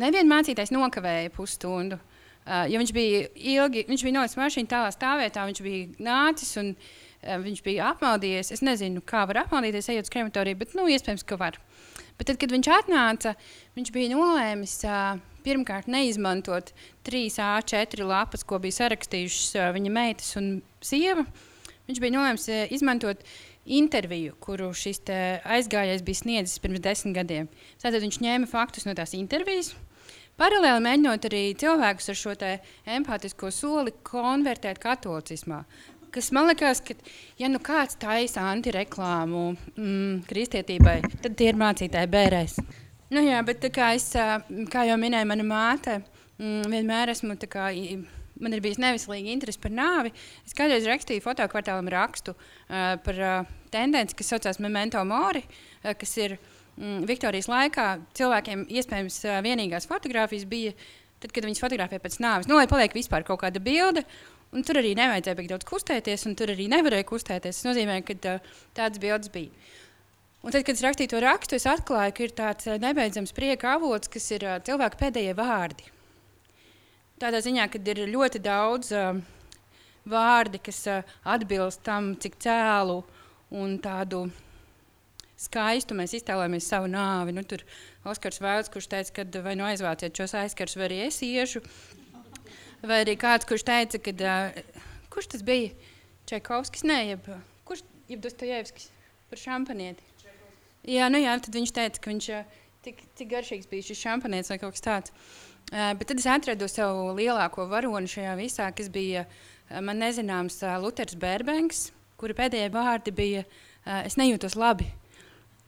nevienu 0.00 0.32
mācītājs 0.32 0.72
nokavēja 0.74 1.32
pusstundu. 1.34 2.00
Uh, 2.40 2.64
jo 2.72 2.80
viņš 2.80 2.90
bija 2.96 3.24
ilgi, 3.36 3.84
viņš 3.86 4.02
bija 4.06 4.16
nolicis 4.16 4.38
mašīnu 4.40 4.70
tālā 4.70 4.88
stāvvietā, 4.94 5.44
viņš 5.46 5.58
bija 5.62 6.02
nācis 6.02 6.54
un 6.58 6.70
uh, 6.72 7.34
viņš 7.44 7.60
bija 7.66 7.90
apmaldījies. 7.92 8.50
Es 8.56 8.62
nezinu, 8.64 9.02
kā 9.06 9.26
var 9.28 9.42
apmaldīties, 9.42 9.90
ejot 9.92 10.08
uz 10.08 10.12
krematoriju, 10.14 10.58
bet 10.62 10.72
nu, 10.78 10.86
iespējams, 10.90 11.26
ka 11.28 11.36
var. 11.40 11.58
Bet 12.16 12.30
tad, 12.30 12.40
kad 12.40 12.52
viņš 12.52 12.70
atnāca, 12.74 13.34
viņš 13.76 13.92
bija 13.94 14.14
nolēmis 14.14 14.78
uh, 14.88 15.20
pirmkārt 15.44 15.90
neizmantot 15.92 16.72
trīs 17.06 17.36
A4 17.40 18.08
lapas, 18.08 18.42
ko 18.44 18.58
bija 18.62 18.78
sarakstījušas 18.80 19.52
uh, 19.60 19.68
viņa 19.76 19.94
meitas 19.94 20.32
un 20.40 20.50
sieva. 20.84 21.26
Viņš 21.90 22.02
bija 22.02 22.16
nolēmis 22.16 22.48
uh, 22.48 22.64
izmantot 22.72 23.22
interviju, 23.68 24.34
kuru 24.40 24.72
šis 24.74 25.04
aizgājējs 25.06 26.02
bija 26.08 26.22
sniedzis 26.24 26.64
pirms 26.64 26.80
desmit 26.82 27.20
gadiem. 27.20 27.52
Tātad 27.84 28.00
viņš 28.00 28.22
ņēma 28.24 28.48
faktus 28.50 28.88
no 28.88 28.96
tās 28.96 29.12
intervijas. 29.14 29.74
Paralēli 30.40 30.80
mēģinot 30.80 31.26
arī 31.28 31.40
cilvēkus 31.60 32.06
ar 32.08 32.16
šo 32.16 32.32
empātisko 32.88 33.50
soli 33.52 33.92
konvertēt 34.08 34.78
katolicismā. 34.80 35.58
Kas 36.10 36.30
man 36.32 36.48
liekas, 36.48 36.80
ka, 36.80 36.94
ja 37.38 37.50
nu 37.52 37.60
kāds 37.62 37.98
taisa 38.00 38.46
antireklāmu 38.48 39.42
mm, 39.52 40.22
kristietībai, 40.30 40.96
tad 41.20 41.36
tie 41.36 41.50
ir 41.52 41.58
mācītāji 41.60 42.10
bērēs. 42.14 42.56
Nu, 43.12 43.20
jā, 43.20 43.42
bet 43.44 43.66
kā, 43.74 43.92
es, 43.98 44.08
kā 44.72 44.86
jau 44.88 44.96
minēja 45.02 45.28
mana 45.28 45.44
māte, 45.44 45.98
mm, 46.40 46.70
vienmēr 46.72 47.12
esmu 47.12 47.36
kā, 47.44 47.68
man 48.40 48.56
ir 48.56 48.64
bijis 48.64 48.80
nevislīga 48.80 49.34
interese 49.34 49.60
par 49.60 49.74
nāvi. 49.76 50.14
Es 50.48 50.56
kādreiz 50.56 50.88
rakstīju 50.88 51.22
fotokvartālam 51.26 51.92
rakstu 51.92 52.32
uh, 52.32 52.96
par 53.04 53.20
uh, 53.20 53.52
tendenci, 53.70 54.16
kas 54.16 54.32
saucās 54.32 54.62
Memento 54.64 55.04
Mori, 55.04 55.44
uh, 55.44 55.92
kas 56.00 56.16
ir 56.16 56.38
uh, 56.38 56.56
mm, 56.80 57.04
Viktorijas 57.08 57.50
laikā 57.52 57.86
cilvēkiem 58.18 58.66
iespējams 58.80 59.20
vienīgās 59.44 59.88
fotogrāfijas 59.90 60.48
bija 60.50 60.74
tad, 61.20 61.32
kad 61.34 61.46
viņas 61.46 61.62
fotografēja 61.62 62.02
pēc 62.02 62.18
nāves. 62.24 62.48
Nu, 62.50 62.56
lai 62.58 62.68
paliek 62.70 62.94
vispār 62.96 63.26
kaut 63.28 63.42
kāda 63.44 63.62
bilde. 63.62 64.06
Un 64.50 64.64
tur 64.66 64.80
arī 64.80 64.96
nevajadzēja 64.98 65.36
tik 65.38 65.50
daudz 65.52 65.66
kustēties, 65.68 66.24
un 66.26 66.34
tur 66.34 66.50
arī 66.50 66.66
nevarēja 66.72 67.06
kustēties. 67.06 67.60
Tas 67.60 67.66
nozīmē, 67.68 68.00
ka 68.02 68.16
tādas 68.18 68.98
bildes 68.98 69.30
bija. 69.30 69.52
Un 70.42 70.50
tad, 70.50 70.64
kad 70.64 70.74
es 70.74 70.82
rakstīju 70.82 71.12
to 71.12 71.20
rakstu, 71.22 71.58
es 71.60 71.68
atklāju, 71.68 72.14
ka 72.16 72.24
ir 72.24 72.34
tāds 72.34 72.70
nebeidzams 72.80 73.34
prieka 73.36 73.76
avots, 73.76 74.10
kas 74.10 74.26
ir 74.32 74.46
cilvēku 74.66 74.98
pēdējie 74.98 75.36
vārdi. 75.38 75.86
Tādā 77.20 77.42
ziņā, 77.44 77.68
ka 77.68 77.78
ir 77.92 78.06
ļoti 78.08 78.40
daudz 78.40 78.90
uh, 78.96 79.20
vārdi, 80.08 80.62
kas 80.64 80.80
uh, 80.88 81.16
atbilst 81.28 81.84
tam, 81.84 82.14
cik 82.16 82.40
cēlu 82.40 83.02
un 83.60 83.76
tādu 83.84 84.24
skaistu 85.40 85.96
mēs 85.96 86.14
iztēlojamies 86.18 86.68
savu 86.68 86.90
nāvi. 86.90 87.34
Nu, 87.36 87.44
tur 87.48 87.64
Oskars 88.08 88.40
Vēls, 88.42 88.70
kurš 88.72 88.90
teica, 88.92 89.20
ka 89.20 89.42
vai 89.44 89.56
nu 89.58 89.66
aizvāciet 89.68 90.16
šos 90.16 90.36
aizskars, 90.42 90.76
vai 90.78 90.88
arī 90.90 91.00
es 91.06 91.20
iešu. 91.24 91.62
Vai 92.86 93.02
arī 93.04 93.16
kāds, 93.20 93.48
kurš 93.48 93.64
teica, 93.68 94.00
ka 94.00 94.14
uh, 94.16 94.80
kurš 95.12 95.34
tas 95.34 95.44
bija? 95.46 95.72
Čekovskis, 96.30 96.84
nē, 96.86 96.98
jeb, 97.08 97.26
kurš 97.66 97.82
jeb 98.08 98.22
Dostojevskis 98.22 98.90
par 99.30 99.40
šampanieti. 99.40 100.04
Jā, 100.88 101.08
nu 101.12 101.20
jā, 101.20 101.34
tad 101.42 101.56
viņš 101.56 101.72
teica, 101.76 102.00
ka 102.00 102.12
viņš 102.12 102.28
tik, 102.84 103.02
tik 103.18 103.30
garšīgs 103.32 103.68
bija 103.68 103.88
šis 103.88 104.00
šampanietis 104.04 104.52
vai 104.52 104.60
kaut 104.62 104.76
kas 104.76 104.84
tāds. 104.84 105.14
Uh, 105.70 105.92
bet 105.98 106.08
tad 106.10 106.20
es 106.22 106.28
atradu 106.30 106.68
savu 106.70 107.12
lielāko 107.18 107.66
varoni 107.70 108.08
šajā 108.10 108.36
visā, 108.38 108.70
kas 108.76 108.88
bija 108.92 109.26
uh, 109.26 109.80
man 109.84 110.00
nezināms 110.02 110.62
uh, 110.64 110.78
Luters 110.82 111.18
Bērbengs, 111.20 111.90
kura 112.20 112.36
pēdējie 112.38 112.72
vārdi 112.74 113.14
bija 113.14 113.44
uh, 113.44 114.00
es 114.02 114.16
nejūtos 114.20 114.56
labi 114.58 114.88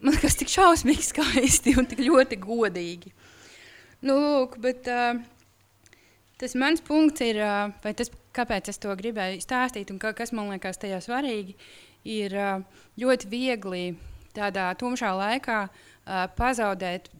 man 0.02 0.16
liekas, 0.16 0.36
tik 0.38 0.50
šausmīgi 0.52 1.04
skaisti 1.06 1.76
un 1.78 1.86
tik 1.88 2.02
ļoti 2.04 2.38
godīgi. 2.42 3.12
Nu, 4.02 4.16
lūk, 4.18 4.58
bet, 4.62 4.88
uh, 4.90 5.20
tas 6.40 6.56
mans 6.58 6.82
punkts 6.84 7.22
ir, 7.24 7.38
uh, 7.42 7.70
vai 7.84 7.94
tas, 7.98 8.10
kāpēc 8.34 8.72
es 8.72 8.80
to 8.82 8.94
gribēju 8.98 9.42
stāstīt 9.44 9.92
un 9.94 10.00
ka, 10.02 10.14
kas 10.18 10.34
man 10.34 10.50
liekas 10.50 10.80
tajā 10.82 10.98
svarīgi, 11.04 11.54
ir 12.08 12.34
uh, 12.34 12.84
ļoti 12.98 13.30
viegli 13.30 13.84
tādā 14.34 14.72
tumšā 14.80 15.12
laikā 15.20 15.58
uh, 15.68 16.24
pazaudēt 16.34 17.12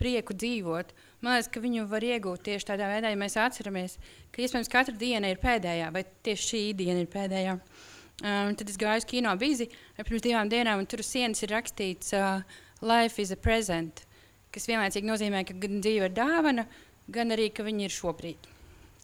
prieku 0.00 0.34
dzīvot. 0.36 0.90
Man 1.22 1.36
liekas, 1.36 1.50
ka 1.52 1.62
viņu 1.62 1.86
var 1.88 2.04
iegūt 2.04 2.42
tieši 2.48 2.72
tādā 2.74 2.90
veidā, 2.90 3.12
ja 3.12 3.20
mēs 3.20 3.38
atceramies, 3.40 4.00
ka 4.34 4.42
iespējams 4.42 4.72
katra 4.72 4.98
diena 4.98 5.30
ir 5.30 5.38
pēdējā, 5.40 5.92
vai 5.94 6.02
tieši 6.26 6.50
šī 6.50 6.64
diena 6.82 7.04
ir 7.04 7.12
pēdējā. 7.12 7.54
Uh, 7.56 7.92
Um, 8.24 8.54
tad 8.56 8.70
es 8.72 8.78
gāju 8.80 9.02
uz 9.02 9.04
kino 9.04 9.34
bizi 9.36 9.66
pirms 9.98 10.22
divām 10.24 10.48
dienām, 10.48 10.80
un 10.80 10.86
tur 10.88 11.02
uz 11.02 11.08
sienas 11.10 11.42
ir 11.44 11.50
rakstīts, 11.52 12.14
uh, 12.16 12.40
Life 12.80 13.20
is 13.20 13.32
a 13.32 13.36
present, 13.36 14.06
kas 14.52 14.64
vienlaicīgi 14.68 15.08
nozīmē, 15.08 15.42
ka 15.44 15.56
gan 15.60 15.82
dzīve 15.84 16.08
ir 16.08 16.14
dāvana, 16.16 16.64
gan 17.12 17.34
arī, 17.36 17.50
ka 17.52 17.64
viņi 17.66 17.84
ir 17.84 17.92
šobrīd. 17.92 18.48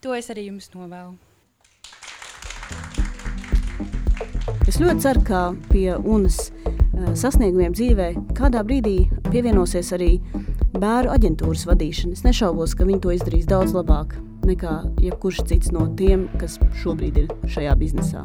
To 0.05 0.17
es 0.17 0.31
arī 0.33 0.47
jums 0.47 0.71
novēlu. 0.73 1.19
Es 4.69 4.81
ļoti 4.81 5.05
ceru, 5.05 5.25
ka 5.29 5.43
pie 5.69 5.91
UNAS 5.99 6.49
uh, 6.49 7.13
sasniegumiem 7.13 7.77
dzīvē 7.77 8.09
kādā 8.33 8.65
brīdī 8.65 9.11
pievienosies 9.29 9.93
arī 9.93 10.15
bērnu 10.73 11.13
aģentūras 11.13 11.67
vadīšana. 11.69 12.17
Es 12.17 12.25
nešaubos, 12.25 12.73
ka 12.73 12.89
viņi 12.89 13.05
to 13.05 13.13
izdarīs 13.13 13.49
daudz 13.51 13.77
labāk 13.77 14.17
nekā 14.49 14.81
jebkurš 15.05 15.45
cits 15.53 15.73
no 15.77 15.85
tiem, 16.01 16.27
kas 16.41 16.57
šobrīd 16.81 17.25
ir 17.27 17.31
šajā 17.53 17.77
biznesā. 17.77 18.25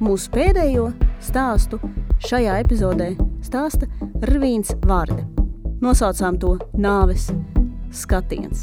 Mūsu 0.00 0.30
pēdējo 0.32 0.86
stāstu 1.20 1.76
šajā 2.24 2.54
epizodē 2.62 3.10
stāsta 3.44 3.84
Rvīns 4.24 4.70
Vārde. 4.88 5.26
Nosaucām 5.84 6.38
to 6.40 6.54
nāves 6.72 7.26
skatiens. 7.92 8.62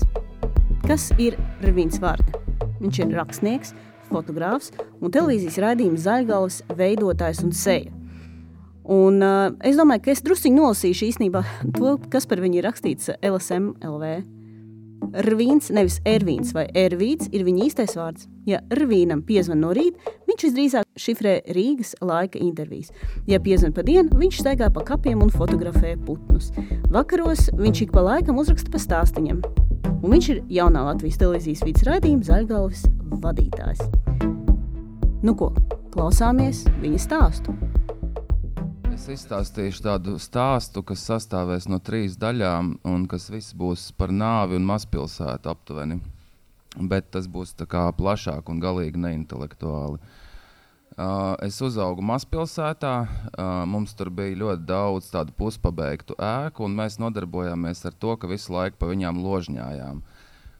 Kas 0.87 1.11
ir 1.21 1.37
Rvīns 1.61 1.99
Vārde? 2.01 2.33
Viņš 2.79 3.01
ir 3.03 3.13
rakstnieks, 3.19 3.75
fotogrāfs 4.09 4.71
un 4.97 5.13
televīzijas 5.13 5.59
raidījuma 5.61 6.01
zaļgales 6.07 6.63
veidotājs 6.79 7.43
un 7.45 7.53
seja. 7.53 7.93
Un, 8.89 9.21
uh, 9.21 9.53
es 9.61 9.77
domāju, 9.77 10.07
ka 10.07 10.15
es 10.15 10.25
druskuļi 10.25 10.57
nolasīšu 10.57 11.11
īstenībā 11.11 11.43
to, 11.77 11.99
kas 12.09 12.25
par 12.25 12.41
viņu 12.41 12.63
ir 12.63 12.69
rakstīts 12.71 13.13
LSM 13.21 13.75
LV 13.85 14.36
Rvīns, 15.17 15.69
nevis 15.73 15.97
Ervīns 16.05 16.51
vai 16.55 16.65
Ervīts, 16.77 17.29
ir 17.31 17.45
viņa 17.47 17.63
īstais 17.67 17.95
vārds. 17.97 18.27
Ja 18.47 18.59
Rvīnam 18.73 19.23
piezvan 19.25 19.61
no 19.63 19.71
rīta, 19.75 20.13
viņš 20.27 20.45
visdrīzāk 20.47 20.99
šifrē 20.99 21.37
Rīgas 21.55 21.95
laika 22.01 22.39
intervijas. 22.43 22.91
Ja 23.29 23.39
piezvan 23.43 23.73
pa 23.73 23.85
dienu, 23.87 24.17
viņš 24.19 24.41
staigā 24.43 24.69
pa 24.73 24.83
kapiem 24.87 25.23
un 25.23 25.33
fotografē 25.33 25.95
putnus. 26.05 26.51
Vakaros 26.93 27.47
viņš 27.57 27.85
ik 27.87 27.95
pa 27.95 28.03
laikam 28.05 28.41
uzraksta 28.41 28.73
pa 28.73 28.81
stāstiņam. 28.83 29.41
Un 29.97 30.13
viņš 30.13 30.29
ir 30.33 30.43
jaunā 30.59 30.83
Latvijas 30.89 31.21
televīzijas 31.21 31.65
vidas 31.65 31.87
raidījuma 31.87 32.27
Zaļgalvis 32.27 32.85
vadītājs. 33.23 33.81
Nu 35.25 35.33
ko, 35.37 35.53
klausāmies 35.95 36.65
viņa 36.83 37.01
stāstu. 37.01 37.55
Izstāstīšu 39.07 39.85
tādu 39.85 40.17
stāstu, 40.19 40.81
kas 40.83 41.05
sastāvēs 41.07 41.69
no 41.71 41.77
trīs 41.79 42.17
daļām, 42.19 42.73
un 42.83 43.05
kas 43.07 43.29
viss 43.31 43.55
būs 43.55 43.85
par 43.95 44.11
nāvi 44.11 44.57
un 44.59 44.65
mazpilsētu 44.67 45.51
aptuveni. 45.51 46.01
Bet 46.75 47.07
tas 47.15 47.29
būs 47.31 47.55
plašāk 47.55 48.51
un 48.51 48.59
galīgi 48.59 48.99
neintelektuāli. 48.99 50.01
Uh, 50.97 51.37
es 51.45 51.61
uzaugu 51.61 52.03
mazpilsētā. 52.03 52.93
Uh, 53.07 53.63
mums 53.69 53.95
tur 53.95 54.09
bija 54.09 54.35
ļoti 54.43 54.65
daudz 54.67 55.11
tādu 55.13 55.31
puspabeigtu 55.37 56.17
ēku, 56.17 56.65
un 56.65 56.75
mēs 56.75 56.99
nodarbojāmies 56.99 57.85
ar 57.85 57.93
to, 57.93 58.17
ka 58.17 58.27
visu 58.27 58.51
laiku 58.51 58.81
pa 58.81 58.91
viņām 58.91 59.23
ložņājām. 59.23 60.01
Uh, 60.01 60.16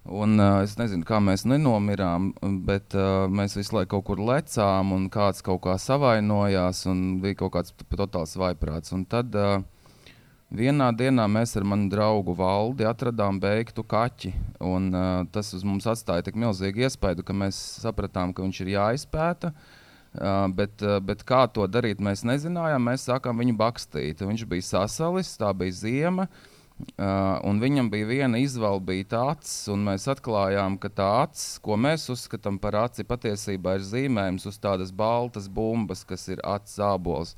Un, 0.08 0.38
uh, 0.40 0.62
es 0.64 0.78
nezinu, 0.80 1.04
kā 1.04 1.18
mēs 1.20 1.44
nenomirām, 1.44 2.30
bet 2.64 2.96
uh, 2.96 3.26
mēs 3.28 3.58
visu 3.58 3.76
laiku 3.76 3.98
kaut 3.98 4.06
kur 4.08 4.22
lecām, 4.24 4.94
un 4.96 5.10
kāds 5.12 5.44
kaut 5.44 5.60
kā 5.66 5.76
savainojās, 5.82 6.86
un 6.88 7.18
bija 7.24 7.36
kaut 7.42 7.58
kāds 7.58 7.76
totāls 7.92 8.38
vaiprāts. 8.40 8.94
Un 8.96 9.04
tad 9.04 9.36
uh, 9.36 9.58
vienā 10.56 10.94
dienā 10.96 11.28
mēs 11.28 11.58
ar 11.60 11.68
manu 11.68 11.92
draugu 11.92 12.38
valdi 12.40 12.88
atradām 12.88 13.42
beigtu 13.44 13.84
kaķi. 13.84 14.32
Un, 14.64 14.88
uh, 14.96 15.28
tas 15.34 15.52
uz 15.58 15.68
mums 15.68 15.90
atstāja 15.92 16.24
tik 16.30 16.40
milzīgu 16.40 16.88
iespaidu, 16.88 17.28
ka 17.28 17.36
mēs 17.36 17.60
sapratām, 17.84 18.32
ka 18.32 18.48
viņš 18.48 18.64
ir 18.64 18.76
jāizpēta. 18.78 19.52
Uh, 20.18 20.46
bet, 20.56 20.80
uh, 20.88 21.02
bet 21.04 21.28
kā 21.28 21.44
to 21.52 21.68
darīt, 21.68 22.00
mēs 22.00 22.24
nezinājām. 22.24 22.94
Mēs 22.94 23.10
sākām 23.12 23.44
viņu 23.44 23.60
bakstīt. 23.60 24.24
Viņš 24.24 24.48
bija 24.48 24.72
sasalis, 24.72 25.36
tā 25.36 25.52
bija 25.52 25.84
ziema. 25.84 26.32
Uh, 26.32 26.54
Uh, 26.78 27.40
un 27.42 27.58
viņam 27.58 27.88
bija 27.90 28.06
viena 28.06 28.38
izvalbīta 28.38 29.24
acis, 29.32 29.64
un 29.74 29.82
mēs 29.88 30.04
atklājām, 30.14 30.76
ka 30.78 30.92
tā 30.94 31.08
acis, 31.24 31.56
ko 31.66 31.74
mēs 31.74 32.06
uzskatām 32.14 32.60
par 32.62 32.78
aci, 32.84 33.06
patiesībā 33.08 33.80
ir 33.80 33.86
zīmējums 33.88 34.46
uz 34.46 34.60
tādas 34.62 34.92
baltas 34.94 35.48
bumbas, 35.50 36.04
kas 36.06 36.28
ir 36.30 36.44
acis 36.46 36.78
zābols. 36.78 37.34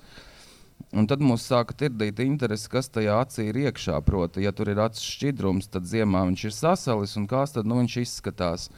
Un 0.92 1.08
tad 1.08 1.24
mums 1.24 1.48
sāka 1.48 1.76
tirdīt 1.86 2.20
interesi, 2.24 2.68
kas 2.72 2.92
tajā 2.92 3.16
acī 3.24 3.48
ir 3.48 3.62
iekšā. 3.64 4.02
Proti, 4.04 4.44
ja 4.44 4.52
tur 4.56 4.74
ir 4.74 4.84
acis 4.84 5.08
šķidrums, 5.08 5.72
tad 5.72 5.88
ziemā 5.88 6.26
viņš 6.28 6.46
ir 6.50 6.56
sasalis, 6.56 7.16
un 7.20 7.28
kāds 7.32 7.56
tad 7.56 7.70
nu, 7.70 7.80
viņš 7.80 7.98
izskatās. 8.04 8.70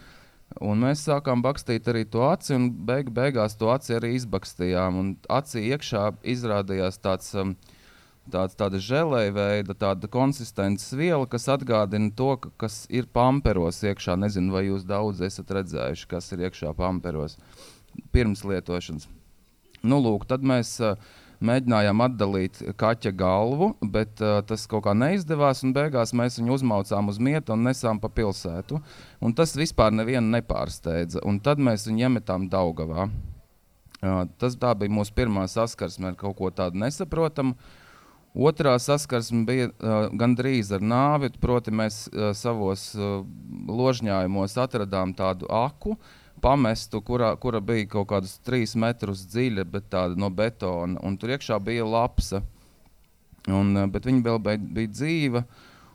Un 0.62 0.82
mēs 0.84 1.06
sākām 1.08 1.42
bakstīt 1.42 1.90
arī 1.90 2.04
to 2.06 2.26
aci, 2.28 2.54
un 2.58 2.70
beig 2.86 3.10
beigās 3.16 3.58
to 3.58 3.74
aci 3.74 3.96
arī 3.98 4.14
izbakstījām. 4.20 4.98
Un 5.02 5.14
acī 5.32 5.72
iekšā 5.72 6.10
izrādījās 6.36 7.02
tāds 7.02 7.34
um, 7.34 7.56
tāds, 8.30 8.58
tāda 8.60 8.82
žēlēja 8.82 9.34
veida, 9.36 9.76
tāda 9.78 10.10
konsistences 10.12 10.94
viela, 10.98 11.26
kas 11.30 11.50
atgādina 11.52 12.12
to, 12.16 12.36
ka, 12.42 12.52
kas 12.66 12.84
ir 12.94 13.10
pamperos 13.14 13.82
iekšā. 13.86 14.18
Nezinu, 14.22 14.54
vai 14.54 14.68
jūs 14.68 14.86
daudz 14.88 15.24
esat 15.26 15.52
redzējuši, 15.58 16.08
kas 16.12 16.32
ir 16.36 16.46
iekšā 16.48 16.76
pamperos 16.78 17.38
pirms 18.14 18.46
lietošanas. 18.48 19.10
Nu, 19.82 19.98
lūk, 19.98 20.28
tad 20.30 20.46
mēs 20.46 20.76
uh, 20.84 21.00
mēģinājām 21.42 22.04
atdalīt 22.06 22.62
kaķa 22.80 23.12
galvu, 23.18 23.72
bet 23.82 24.22
uh, 24.22 24.40
tas 24.46 24.68
kaut 24.70 24.86
kā 24.86 24.94
neizdevās. 24.98 25.64
Beigās 25.74 26.14
mēs 26.18 26.38
viņu 26.40 26.60
uzmaucām 26.60 27.10
uz 27.12 27.18
mietu 27.18 27.56
un 27.56 27.66
nesām 27.66 28.00
pa 28.02 28.12
pilsētu. 28.14 28.80
Un 29.26 29.36
tas 29.38 29.56
vispār 29.58 29.94
nevienu 29.96 30.38
nepārsteidza. 30.38 31.24
Un 31.26 31.42
tad 31.44 31.62
mēs 31.62 31.88
viņu 31.90 32.06
iemetām 32.06 32.48
Daugavā. 32.52 33.10
Uh, 34.02 34.24
tas 34.42 34.58
bija 34.58 34.94
mūsu 34.94 35.14
pirmā 35.18 35.48
saskarsme 35.50 36.14
ar 36.14 36.20
kaut 36.20 36.38
ko 36.38 36.54
tādu 36.54 36.82
nesaprotamu. 36.82 37.58
Otrā 38.32 38.78
saskarsme 38.80 39.44
bija 39.44 39.68
uh, 39.68 40.06
gandrīz 40.16 40.70
ar 40.72 40.84
nāvi. 40.84 41.34
Proti, 41.42 41.72
mēs 41.76 42.06
uh, 42.08 42.30
savos 42.38 42.94
uh, 42.96 43.26
ložņājumos 43.68 44.56
atradām 44.64 45.12
tādu 45.18 45.50
aku, 45.52 45.98
pamestu, 46.42 47.02
kurā, 47.04 47.34
kura 47.36 47.60
bija 47.60 47.90
kaut 47.92 48.08
kādus 48.14 48.38
trīs 48.40 48.78
metrus 48.80 49.26
dziļa, 49.28 49.66
bet 49.68 49.90
tāda 49.92 50.16
no 50.16 50.30
betona. 50.32 51.02
Un 51.04 51.18
tur 51.20 51.36
iekšā 51.36 51.60
bija 51.60 51.84
lapsa, 51.84 52.40
un, 53.52 53.76
uh, 53.76 53.90
bet 53.92 54.08
viņa 54.08 54.24
vēl 54.30 54.40
bija, 54.48 54.64
bija 54.80 54.94
dzīva. 54.94 55.44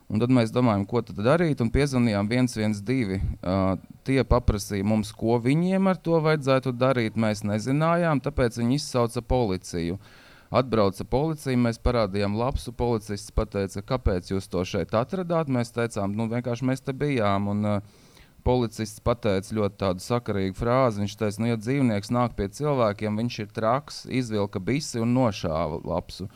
Un 0.07 0.21
tad 0.23 0.31
mēs 0.31 0.53
domājām, 0.55 0.85
ko 0.87 1.01
tad 1.03 1.17
darīt, 1.25 1.65
un 1.65 1.73
piezvanījām 1.73 2.29
112. 2.29 3.17
Uh, 3.41 3.81
tie 4.07 4.21
paprasīja 4.29 4.85
mums, 4.87 5.09
ko 5.17 5.41
viņiem 5.43 5.89
ar 5.89 5.97
to 5.97 6.21
vajadzētu 6.23 6.77
darīt. 6.77 7.17
Mēs 7.17 7.43
nezinājām, 7.49 8.21
tāpēc 8.23 8.61
viņi 8.61 8.77
izsauca 8.77 9.25
policiju. 9.25 9.97
Uh, 9.97 10.23
Atbrauca 10.55 11.05
policija, 11.11 11.59
mēs 11.59 11.81
parādījām 11.83 12.37
lapsu. 12.39 12.73
Policists 12.77 13.33
teica, 13.35 13.83
kāpēc 13.83 14.31
jūs 14.31 14.47
to 14.49 14.63
šeit 14.65 14.95
atradāt. 14.95 15.51
Mēs 15.51 15.75
teicām, 15.75 16.15
nu 16.15 16.29
vienkārši 16.31 16.69
mēs 16.69 16.85
te 16.87 16.95
bijām. 16.95 17.49
Un, 17.51 17.65
uh, 17.65 18.05
policists 18.47 19.03
pateica 19.03 19.57
ļoti 19.59 19.79
tādu 19.83 20.05
sakarīgu 20.05 20.55
frāzi. 20.55 21.03
Viņš 21.03 21.17
teica, 21.19 21.43
nu, 21.43 21.51
ja 21.51 21.59
dzīvnieks 21.59 22.13
nāk 22.15 22.37
pie 22.39 22.47
cilvēkiem, 22.49 23.19
viņš 23.23 23.39
ir 23.43 23.55
traks, 23.55 24.05
izvilka 24.07 24.63
bisi 24.63 25.03
un 25.03 25.17
nošāva 25.17 25.83
lapsu. 25.83 26.29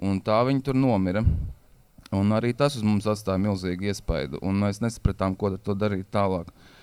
Un 0.00 0.20
tā 0.22 0.38
viņi 0.46 0.62
tur 0.68 0.78
nomira. 0.78 1.24
Un 2.14 2.34
arī 2.34 2.52
tas 2.54 2.76
uz 2.78 2.86
mums 2.86 3.06
atstāja 3.10 3.42
milzīgu 3.42 3.90
iespaidu. 3.90 4.38
Un 4.46 4.62
mēs 4.62 4.78
nesapratām, 4.82 5.34
ko 5.38 5.50
ar 5.50 5.58
to 5.62 5.74
darīt 5.78 6.06
tālāk. 6.14 6.50
Uh, 6.50 6.79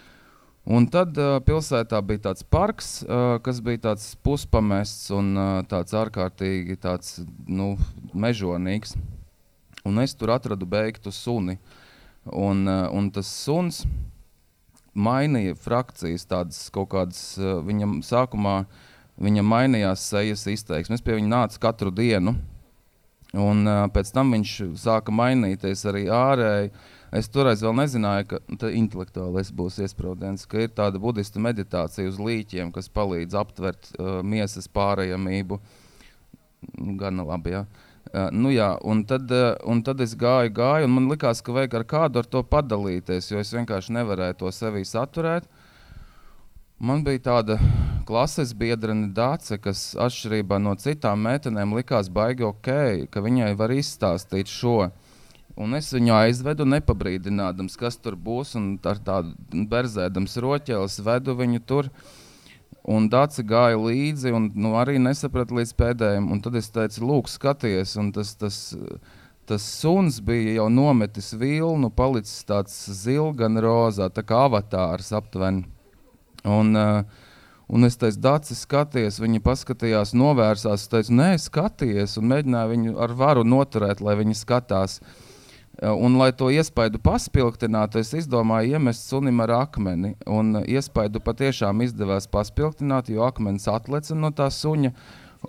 Un 0.67 0.83
tad 0.91 1.15
uh, 1.15 1.37
pilsētā 1.47 2.01
bija 2.03 2.25
tāds 2.25 2.43
parks, 2.43 2.97
uh, 3.05 3.37
kas 3.39 3.61
bija 3.63 3.85
tāds 3.85 4.09
puspamests 4.19 5.13
un 5.15 5.29
uh, 5.39 5.45
tāds 5.63 5.95
ārkārtīgi 5.95 6.75
tāds, 6.83 7.21
nu, 7.47 7.77
mežonīgs. 8.11 8.97
Un 9.87 10.01
es 10.03 10.11
tur 10.19 10.33
atradu 10.35 10.67
beigtu 10.67 11.13
suni. 11.15 11.55
Un, 12.27 12.65
uh, 12.67 12.89
un 12.91 13.07
tas 13.15 13.29
suns 13.31 13.85
mainīja 14.91 15.55
frakcijas, 15.55 16.27
tādas 16.27 16.59
kaut 16.75 16.91
kādas. 16.91 17.21
Uh, 17.39 17.61
viņam 17.63 18.01
sākumā 18.03 18.57
viņam 19.23 19.47
mainījās 19.47 20.03
sejas 20.11 20.43
izteiksme. 20.51 20.99
Es 20.99 21.05
pie 21.05 21.15
viņa 21.15 21.31
nācu 21.31 21.63
katru 21.63 21.95
dienu. 21.95 22.35
Un 23.39 23.63
uh, 23.63 23.85
pēc 23.95 24.11
tam 24.11 24.35
viņš 24.35 24.59
sāka 24.83 25.15
mainīties 25.15 25.87
arī 25.87 26.09
ārēji. 26.11 26.75
Uh, 26.75 26.93
Es 27.17 27.29
toreiz 27.33 27.63
vēl 27.63 27.73
nezināju, 27.79 28.25
ka 28.29 28.69
intelektuālais 28.69 29.49
būs 29.55 29.79
iesprūdens, 29.81 30.43
ka 30.49 30.65
ir 30.65 30.73
tāda 30.75 30.99
budistu 31.01 31.41
meditācija 31.41 32.09
uz 32.11 32.19
līķiem, 32.21 32.69
kas 32.75 32.91
palīdz 32.93 33.37
aptvert 33.39 33.89
uh, 33.95 34.19
miesas 34.21 34.69
pārējamību. 34.69 35.57
Gan 36.99 37.23
labi, 37.25 37.55
jā. 37.55 37.63
Uh, 38.11 38.27
nu 38.35 38.51
jā, 38.53 38.69
un 38.85 39.01
tad, 39.09 39.31
uh, 39.33 39.55
un 39.65 39.81
tad 39.87 40.03
es 40.05 40.13
gāju, 40.19 40.53
gāju, 40.59 40.85
un 40.85 40.93
man 40.93 41.09
likās, 41.09 41.41
ka 41.41 41.55
vajag 41.55 41.79
ar 41.79 41.87
kādu 41.89 42.21
ar 42.21 42.29
to 42.35 42.43
padalīties, 42.45 43.31
jo 43.31 43.41
es 43.41 43.55
vienkārši 43.55 43.97
nevarēju 43.97 44.37
to 44.43 44.53
sevī 44.53 44.85
saturēt. 44.85 45.49
Man 46.77 47.01
bija 47.07 47.23
tāda 47.31 47.57
klases 48.05 48.53
biedrene 48.53 49.09
Dāce, 49.17 49.57
kas 49.57 49.89
atšķirībā 49.97 50.61
no 50.61 50.77
citām 50.77 51.25
meitenēm 51.25 51.73
likās 51.79 52.13
baigi 52.13 52.45
ok, 52.45 52.71
ka 53.09 53.25
viņai 53.25 53.53
var 53.57 53.73
izstāstīt 53.73 54.53
šo. 54.53 54.79
Uh, 54.85 55.06
Un 55.57 55.73
es 55.73 55.89
viņu 55.89 56.13
aizvedu, 56.13 56.67
nepabrīdinādams, 56.69 57.77
kas 57.81 57.97
tur 57.97 58.13
būs. 58.13 58.53
Ar 58.85 58.99
tādu 59.01 59.33
berzēdams 59.71 60.37
roķeles 60.43 60.99
vedu 61.01 61.33
viņu 61.39 61.63
tur. 61.65 61.89
Un 62.87 63.09
Dārsa 63.11 63.43
gāja 63.43 63.79
līdzi, 63.81 64.31
un 64.37 64.51
nu, 64.55 64.75
arī 64.79 64.99
nesaprata 65.01 65.57
līdz 65.57 65.73
pēdējiem. 65.81 66.29
Un 66.31 66.43
tad 66.45 66.59
es 66.59 66.69
teicu, 66.71 67.03
lūk, 67.09 67.31
skaties, 67.31 67.97
un 67.97 68.13
tas, 68.15 68.35
tas, 68.37 68.59
tas 69.49 69.65
suns 69.81 70.21
bija 70.23 70.59
jau 70.59 70.69
nometis 70.71 71.33
vilnu, 71.35 71.89
palicis 71.89 72.45
tāds 72.47 72.77
zilgan 73.01 73.57
rozā, 73.63 74.11
tā 74.13 74.23
kā 74.27 74.45
avatārs 74.47 75.09
aptuveni. 75.17 75.65
Un, 76.45 76.75
uh, 76.75 77.23
Un 77.67 77.83
es 77.83 77.97
teicu, 77.99 78.21
Dārcis, 78.23 78.61
skaties, 78.63 79.17
viņa 79.19 79.41
paskatījās, 79.43 80.13
novērsās. 80.15 80.85
Es 80.85 80.87
teicu, 80.87 81.17
nē, 81.19 81.33
skaties, 81.43 82.13
un 82.15 82.29
mēģināju 82.29 82.71
viņu 82.71 82.93
ar 83.03 83.11
varu 83.19 83.43
noturēt, 83.43 83.99
lai 83.99 84.13
viņa 84.21 84.37
skatās. 84.39 85.01
Uh, 85.01 85.26
un, 85.81 86.17
lai 86.17 86.31
to 86.33 86.49
iespaidu 86.49 86.99
paspildinātu, 87.03 88.01
es 88.01 88.13
izdomāju 88.17 88.77
iemest 88.77 89.05
sunim 89.11 89.43
ar 89.45 89.53
akmeni. 89.59 90.15
Un 90.25 90.55
eh, 90.61 90.71
iespaidu 90.77 91.21
patiešām 91.21 91.83
izdevās 91.85 92.25
paspildināt, 92.31 93.11
jo 93.13 93.25
akmens 93.27 93.67
atleca 93.69 94.17
no 94.17 94.31
tā 94.33 94.49
suņa. 94.53 94.93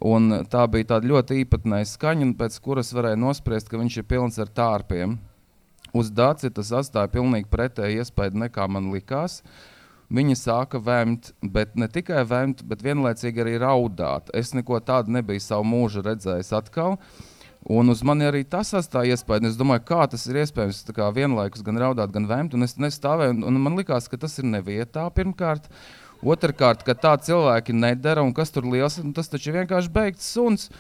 Un 0.04 0.44
tā 0.52 0.66
bija 0.68 1.00
ļoti 1.00 1.40
īpatnēja 1.42 1.88
skaņa, 1.88 2.28
pēc 2.38 2.58
kuras 2.60 2.92
varēja 2.92 3.18
nospriest, 3.18 3.70
ka 3.70 3.80
viņš 3.80 3.96
ir 3.96 4.06
pilns 4.10 4.36
ar 4.38 4.52
tārpiem. 4.52 5.16
Uz 5.96 6.12
dāci 6.12 6.52
tas 6.52 6.74
atstāja 6.76 7.08
pilnīgi 7.08 7.48
pretēju 7.48 8.04
iespaidu 8.04 8.44
nekā 8.44 8.68
man 8.68 8.92
likās. 8.92 9.40
Viņa 10.12 10.36
sāka 10.40 10.80
vēmt, 10.80 11.32
bet 11.40 11.74
ne 11.76 11.88
tikai 11.88 12.20
vēmt, 12.28 12.62
bet 12.68 12.84
vienlaicīgi 12.84 13.42
arī 13.44 13.56
raudāt. 13.64 14.28
Es 14.36 14.52
neko 14.56 14.80
tādu 14.84 15.16
nebiju 15.16 15.40
savu 15.40 15.64
mūžu 15.68 16.04
redzējis 16.04 16.52
atkal. 16.60 16.96
Uh, 16.96 17.37
Un 17.66 17.90
uz 17.90 18.04
mani 18.06 18.28
arī 18.28 18.44
tas 18.46 18.70
atstāja 18.76 19.16
iespēju. 19.16 19.48
Es 19.50 19.56
domāju, 19.58 19.82
kā 19.88 20.04
tas 20.10 20.26
ir 20.30 20.38
iespējams 20.44 20.84
vienlaikus 21.14 21.64
gan 21.66 21.80
raudāt, 21.80 22.12
gan 22.14 22.28
vēmt. 22.30 22.54
Un 22.54 22.62
es 22.62 22.78
nestāvēju, 22.78 23.34
un, 23.34 23.42
un 23.50 23.60
man 23.60 23.76
likās, 23.76 24.06
ka 24.08 24.16
tas 24.16 24.38
ir 24.38 24.46
nevietā 24.46 25.08
pirmkārt. 25.12 25.66
Otrakārt, 26.22 26.82
ka 26.86 26.94
tā 26.98 27.16
cilvēki 27.22 27.74
nedara, 27.74 28.22
un 28.22 28.32
kas 28.34 28.50
tur 28.50 28.66
liels, 28.66 28.98
tas 29.14 29.28
taču 29.30 29.50
ir 29.50 29.60
vienkārši 29.60 29.92
beigts 29.94 30.30
suns. 30.34 30.70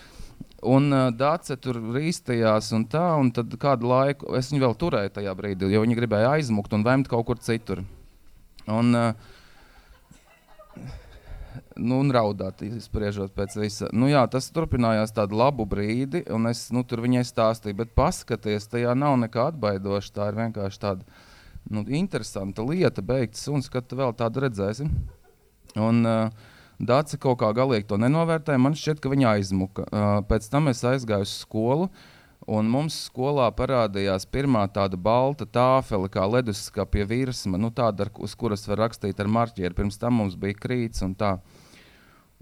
Un 0.66 0.90
uh, 0.90 1.10
Dārsa 1.14 1.54
tur 1.60 1.76
rīstījās, 1.94 2.72
un 2.74 2.86
tā, 2.90 3.04
un 3.20 3.30
tad 3.34 3.52
kādu 3.62 3.86
laiku 3.86 4.34
es 4.38 4.50
viņu 4.50 4.64
vēl 4.64 4.74
turēju 4.80 5.12
tajā 5.14 5.34
brīdī, 5.38 5.68
jo 5.70 5.82
viņi 5.84 5.98
gribēja 5.98 6.32
aizmukt 6.34 6.74
un 6.74 6.86
vēmt 6.86 7.10
kaut 7.10 7.28
kur 7.28 7.38
citur. 7.38 7.84
Un, 8.66 8.90
uh, 8.98 9.14
nu, 11.78 12.00
un 12.02 12.10
raudāt, 12.14 12.62
spriežot 12.82 13.32
pēc 13.36 13.56
visa. 13.58 13.88
Nu, 13.94 14.08
jā, 14.10 14.24
tas 14.30 14.50
turpinājās 14.54 15.14
tādu 15.16 15.38
labu 15.38 15.66
brīdi, 15.68 16.24
un 16.34 16.50
es 16.50 16.68
nu, 16.74 16.82
tur 16.86 17.02
viņai 17.04 17.24
stāstīju, 17.26 17.78
bet 17.82 17.94
paskaties, 17.98 18.68
tajā 18.72 18.94
nav 18.98 19.16
nekā 19.22 19.48
atbaidoša. 19.52 20.12
Tā 20.18 20.28
ir 20.32 20.38
vienkārši 20.42 20.82
tāda 20.82 21.06
nu, 21.70 21.84
interesanta 22.00 22.64
lieta, 22.66 23.04
beigts 23.04 23.46
suns, 23.46 23.70
kad 23.72 23.88
tu 23.88 23.98
vēl 24.00 24.14
tādu 24.18 24.46
redzēsi. 24.46 24.88
Un, 25.78 26.04
uh, 26.06 26.54
Dācis 26.78 27.18
kaut 27.18 27.40
kā 27.40 27.48
galīgi 27.50 27.88
to 27.90 27.96
nenovērtēja. 27.98 28.60
Man 28.62 28.76
šķiet, 28.78 29.00
ka 29.02 29.10
viņa 29.10 29.32
aizmuka. 29.32 29.86
Uh, 29.90 30.20
pēc 30.30 30.46
tam 30.52 30.70
es 30.70 30.84
aizgāju 30.86 31.26
uz 31.26 31.32
skolu. 31.40 31.88
Un 32.48 32.68
mums 32.70 32.94
skolā 33.08 33.48
parādījās 33.52 34.24
pirmā 34.30 34.62
tāda 34.72 34.96
balta 34.96 35.44
tāfele, 35.44 36.06
kā 36.08 36.22
leduskapja 36.24 37.04
virsma, 37.10 37.58
nu, 37.60 37.68
tāda, 37.74 38.06
uz 38.22 38.36
kuras 38.38 38.62
var 38.70 38.86
rakstīt 38.86 39.18
ar 39.20 39.28
marķieru. 39.28 39.74
Pirms 39.76 39.98
tam 40.00 40.16
mums 40.22 40.38
bija 40.38 40.56
krīts 40.56 41.02
un 41.04 41.18
tā. 41.18 41.34
Uh, 41.42 41.57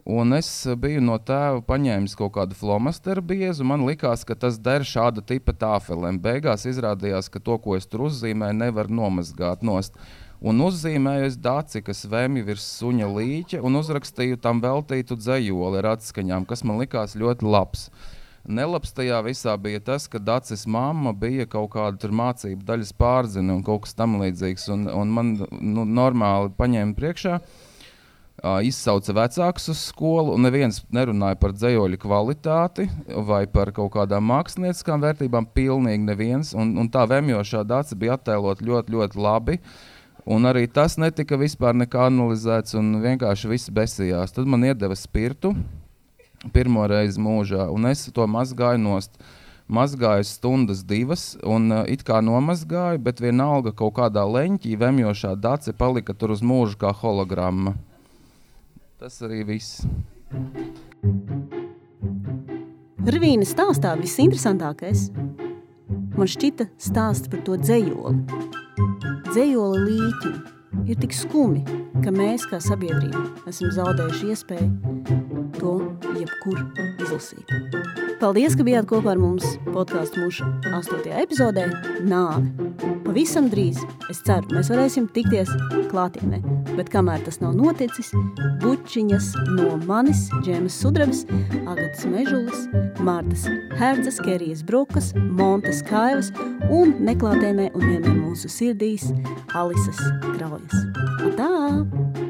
Un 0.07 0.37
es 0.37 0.49
biju 0.79 1.01
no 1.03 1.17
tēva 1.19 1.65
paņēmis 1.67 2.13
kaut 2.15 2.37
kādu 2.37 2.55
flomasteru 2.55 3.25
biezu. 3.27 3.65
Man 3.67 3.83
liekas, 3.89 4.23
ka 4.23 4.37
tas 4.39 4.61
der 4.63 4.87
šāda 4.87 5.25
tipa 5.27 5.51
tāfelēm. 5.51 6.21
Beigās 6.23 6.63
izrādījās, 6.71 7.27
ka 7.27 7.43
to, 7.43 7.57
ko 7.65 7.75
es 7.75 7.91
tur 7.91 8.05
uzzīmēju, 8.07 8.55
nevar 8.61 8.87
nomazgāt 8.87 9.67
nost. 9.67 9.99
Un 10.39 10.63
uzzīmēju 10.63 11.27
es 11.27 11.41
dāci, 11.43 11.83
kas 11.83 12.05
vēmi 12.07 12.47
virs 12.47 12.69
suņa 12.79 13.11
līķa, 13.19 13.65
un 13.67 13.81
uzrakstīju 13.83 14.39
tam 14.47 14.63
veltītu 14.63 15.19
dzējoli 15.19 15.83
ar 15.83 15.93
atskaņām, 15.97 16.47
kas 16.47 16.63
man 16.63 16.79
likās 16.85 17.19
ļoti 17.19 17.51
labs. 17.51 17.89
nelabs 18.47 18.95
tajā 18.95 19.25
visā 19.27 19.59
bija 19.59 19.81
tas, 19.81 20.07
ka 20.07 20.23
Dācis 20.23 20.69
mamma 20.71 21.11
bija 21.13 21.51
kaut 21.51 21.73
kāda 21.73 22.07
mācību 22.07 22.63
daļas 22.63 22.93
pārzina 22.95 23.59
un 23.59 23.65
kaut 23.67 23.89
kas 23.89 23.99
tam 23.99 24.21
līdzīgs. 24.23 24.71
Un, 24.71 24.87
un 24.87 25.09
man 25.11 25.39
nu, 25.51 25.83
normāli 25.83 26.55
paņēma 26.55 26.95
priekšā, 26.95 27.41
uh, 27.41 27.66
izsauca 28.45 29.15
vecākus 29.17 29.71
uz 29.73 29.81
skolu, 29.89 30.35
un 30.37 30.45
neviens 30.45 30.83
nerunāja 30.93 31.39
par 31.41 31.55
dzējoļu 31.57 31.99
kvalitāti 32.03 32.89
vai 33.29 33.47
par 33.49 33.73
kaut 33.77 33.95
kādām 33.97 34.27
mākslinieckām 34.29 35.01
vērtībām. 35.05 35.49
Pilnīgi 35.57 36.05
neviens. 36.05 36.53
Un, 36.55 36.75
un 36.79 36.91
tā 36.93 37.07
vēmjošā 37.09 37.65
Dācis 37.65 37.99
bija 37.99 38.19
attēlot 38.19 38.61
ļoti, 38.61 38.93
ļoti 38.93 39.23
labi. 39.23 39.59
Un 40.27 40.45
arī 40.49 40.67
tas 40.67 40.99
netika 40.99 41.39
vispār 41.39 41.77
nekā 41.79 42.09
analizēts, 42.11 42.75
un 42.75 42.99
vienkārši 43.01 43.51
viss 43.51 43.73
besījās. 43.73 44.35
Tad 44.35 44.49
man 44.51 44.67
iedeva 44.67 44.97
spirtu, 44.99 45.55
pirmo 46.53 46.87
reizi 46.91 47.23
mūžā, 47.23 47.69
un 47.71 47.87
es 47.93 48.09
to 48.13 48.27
mazgāju 48.27 48.83
nost. 48.83 49.21
Mazgāju 49.67 50.27
stundas, 50.27 50.85
divas, 50.87 51.33
un 51.43 51.73
uh, 51.75 51.81
it 51.91 52.05
kā 52.07 52.21
nomazgāju, 52.23 53.01
bet 53.03 53.23
vienalga 53.23 53.73
kaut 53.75 53.97
kādā 53.97 54.23
leņķī, 54.23 54.77
vemjošā 54.79 55.33
dace 55.43 55.75
palika 55.75 56.15
tur 56.15 56.37
uz 56.37 56.43
mūžu 56.43 56.79
kā 56.79 56.93
hologramma. 56.95 57.75
Tas 58.97 59.19
arī 59.21 59.43
viss. 59.45 59.83
Rvīna 63.07 63.45
stāstā 63.45 63.93
visinteresantākais 64.01 65.11
man 66.17 66.31
šķita 66.33 66.67
stāsts 66.81 67.29
par 67.29 67.43
to 67.45 67.59
dzējoli. 67.61 68.25
Dzējoli 69.29 69.85
līķi 69.91 70.33
ir 70.89 71.01
tik 71.05 71.13
skumi, 71.13 71.61
ka 72.01 72.15
mēs 72.15 72.49
kā 72.49 72.63
sabiedrība 72.63 73.27
esam 73.53 73.69
zaudējuši 73.77 74.33
iespēju 74.33 74.97
to 75.61 75.77
jebkur 76.17 76.65
izlasīt. 77.05 78.06
Paldies, 78.17 78.55
ka 78.57 78.65
bijāt 78.65 78.87
kopā 78.89 79.13
ar 79.13 79.19
mums 79.21 79.45
podkāstu 79.75 80.23
mūsu 80.23 80.47
8. 80.71 81.05
epizodē 81.21 81.67
Nāve. 82.09 82.49
Pavisam 83.05 83.51
drīz, 83.53 83.83
es 84.11 84.23
ceru, 84.25 84.55
mēs 84.57 84.71
varēsim 84.73 85.09
tikties 85.13 85.51
klātienē, 85.91 86.41
bet 86.79 86.89
kamēr 86.93 87.21
tas 87.27 87.43
nav 87.43 87.53
noticis, 87.59 88.15
bučiņas 88.63 89.31
no 89.59 89.75
manis, 89.85 90.27
Džēmas 90.41 90.79
Sudrabas, 90.81 91.25
Agatas 91.67 92.07
Mežulas, 92.09 92.65
Mārtas 93.05 93.45
Herdzas, 93.77 94.21
Kerijas 94.25 94.65
Brukas, 94.67 95.13
Montes 95.17 95.83
Kaivas 95.87 96.33
un 96.73 96.97
neklātienē 97.05 97.69
un 97.75 97.85
vienmēr 97.85 98.17
mūsu 98.23 98.49
sirdīs 98.53 99.11
Alises 99.53 100.01
Kraujas. 100.33 100.89
Tā! 101.37 102.26